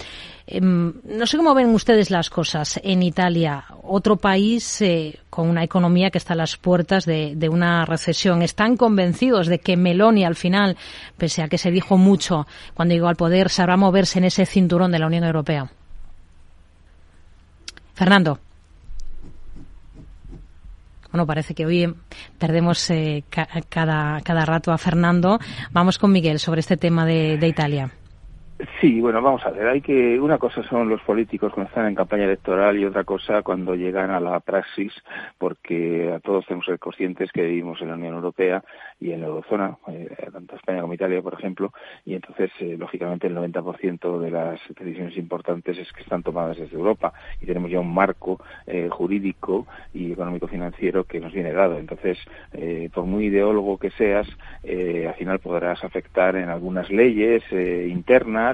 [0.48, 5.64] Eh, no sé cómo ven ustedes las cosas en Italia, otro país eh, con una
[5.64, 8.42] economía que está a las puertas de, una recesión.
[8.42, 10.78] ¿Están convencidos de que Meloni al final,
[11.18, 14.92] pese a que se dijo mucho cuando llegó al poder, sabrá moverse en ese cinturón
[14.92, 15.70] de la Unión Europea?
[17.94, 18.40] Fernando.
[21.16, 21.96] Bueno, parece que hoy
[22.38, 25.40] perdemos eh, ca cada, cada rato a Fernando.
[25.72, 27.90] Vamos con Miguel sobre este tema de, de Italia.
[28.80, 29.68] Sí, bueno, vamos a ver.
[29.68, 33.42] Hay que una cosa son los políticos cuando están en campaña electoral y otra cosa
[33.42, 34.94] cuando llegan a la praxis,
[35.38, 38.64] porque a todos tenemos que ser conscientes que vivimos en la Unión Europea
[38.98, 41.74] y en la eurozona, eh, tanto España como Italia, por ejemplo,
[42.06, 46.78] y entonces, eh, lógicamente, el 90% de las decisiones importantes es que están tomadas desde
[46.78, 51.78] Europa y tenemos ya un marco eh, jurídico y económico-financiero que nos viene dado.
[51.78, 52.18] Entonces,
[52.54, 54.28] eh, por muy ideólogo que seas,
[54.64, 57.88] al final podrás afectar en algunas leyes eh,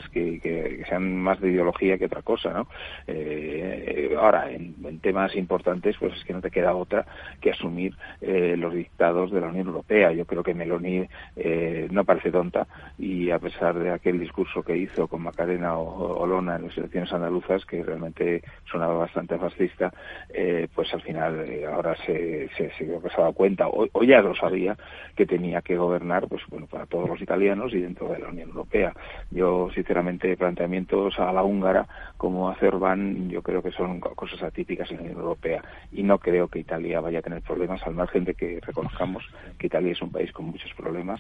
[0.10, 2.68] que, que, sean más de ideología que otra cosa, ¿no?
[3.08, 7.06] Eh, ahora, en, temas importantes, pues es que no te queda otra
[7.40, 10.12] que asumir eh, los dictados de la Unión Europea.
[10.12, 12.68] Yo creo que Meloni eh, no parece tonta
[12.98, 17.12] y a pesar de aquel discurso que hizo con Macarena o Olona en las elecciones
[17.14, 19.92] andaluzas, que realmente sonaba bastante fascista,
[20.34, 24.22] eh, pues al final eh, ahora se, se, se, ha dado cuenta, o, o, ya
[24.22, 24.78] lo sabía,
[25.16, 28.50] que tenía que gobernar, pues bueno, para todos los italianos y dentro de la Unión
[28.50, 28.94] Europea.
[29.32, 34.90] Yo, sinceramente, planteamientos a la húngara como hace Orbán, yo creo que son cosas atípicas
[34.92, 38.26] en la Unión Europea y no creo que Italia vaya a tener problemas, al margen
[38.26, 39.24] de que reconozcamos
[39.58, 41.20] que Italia es un país con muchos problemas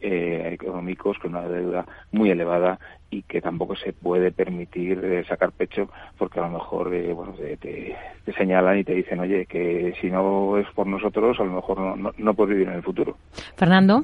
[0.00, 2.80] eh, económicos, con una deuda muy elevada
[3.10, 5.88] y que tampoco se puede permitir eh, sacar pecho
[6.18, 9.94] porque a lo mejor eh, bueno te, te, te, señalan y te dicen oye que
[10.00, 12.82] si no es por nosotros a lo mejor no, no, no puedes vivir en el
[12.82, 13.16] futuro.
[13.56, 14.02] Fernando.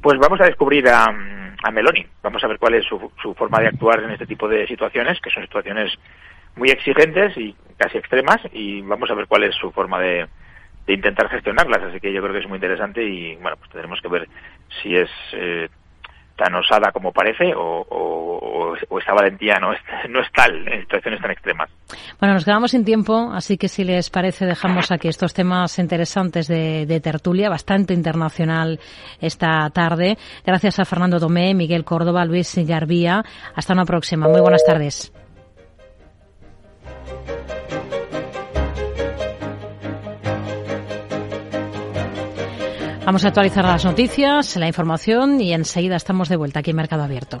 [0.00, 1.06] Pues vamos a descubrir a,
[1.62, 2.06] a Meloni.
[2.22, 5.20] Vamos a ver cuál es su, su, forma de actuar en este tipo de situaciones,
[5.20, 5.92] que son situaciones
[6.56, 10.26] muy exigentes y casi extremas, y vamos a ver cuál es su forma de,
[10.86, 11.82] de intentar gestionarlas.
[11.82, 14.28] Así que yo creo que es muy interesante y bueno, pues tendremos que ver
[14.82, 15.68] si es eh,
[16.38, 21.30] tan osada como parece o, esta valentía no es, no es tal en situaciones tan
[21.30, 21.70] extremas.
[22.20, 26.46] Bueno, nos quedamos sin tiempo, así que si les parece dejamos aquí estos temas interesantes
[26.48, 28.78] de, tertulia, bastante internacional
[29.20, 30.16] esta tarde.
[30.46, 33.24] Gracias a Fernando Tomé, Miguel Córdoba, Luis Garbía.
[33.54, 34.28] Hasta una próxima.
[34.28, 35.12] Muy buenas tardes.
[43.08, 47.04] Vamos a actualizar las noticias, la información y enseguida estamos de vuelta aquí en Mercado
[47.04, 47.40] Abierto.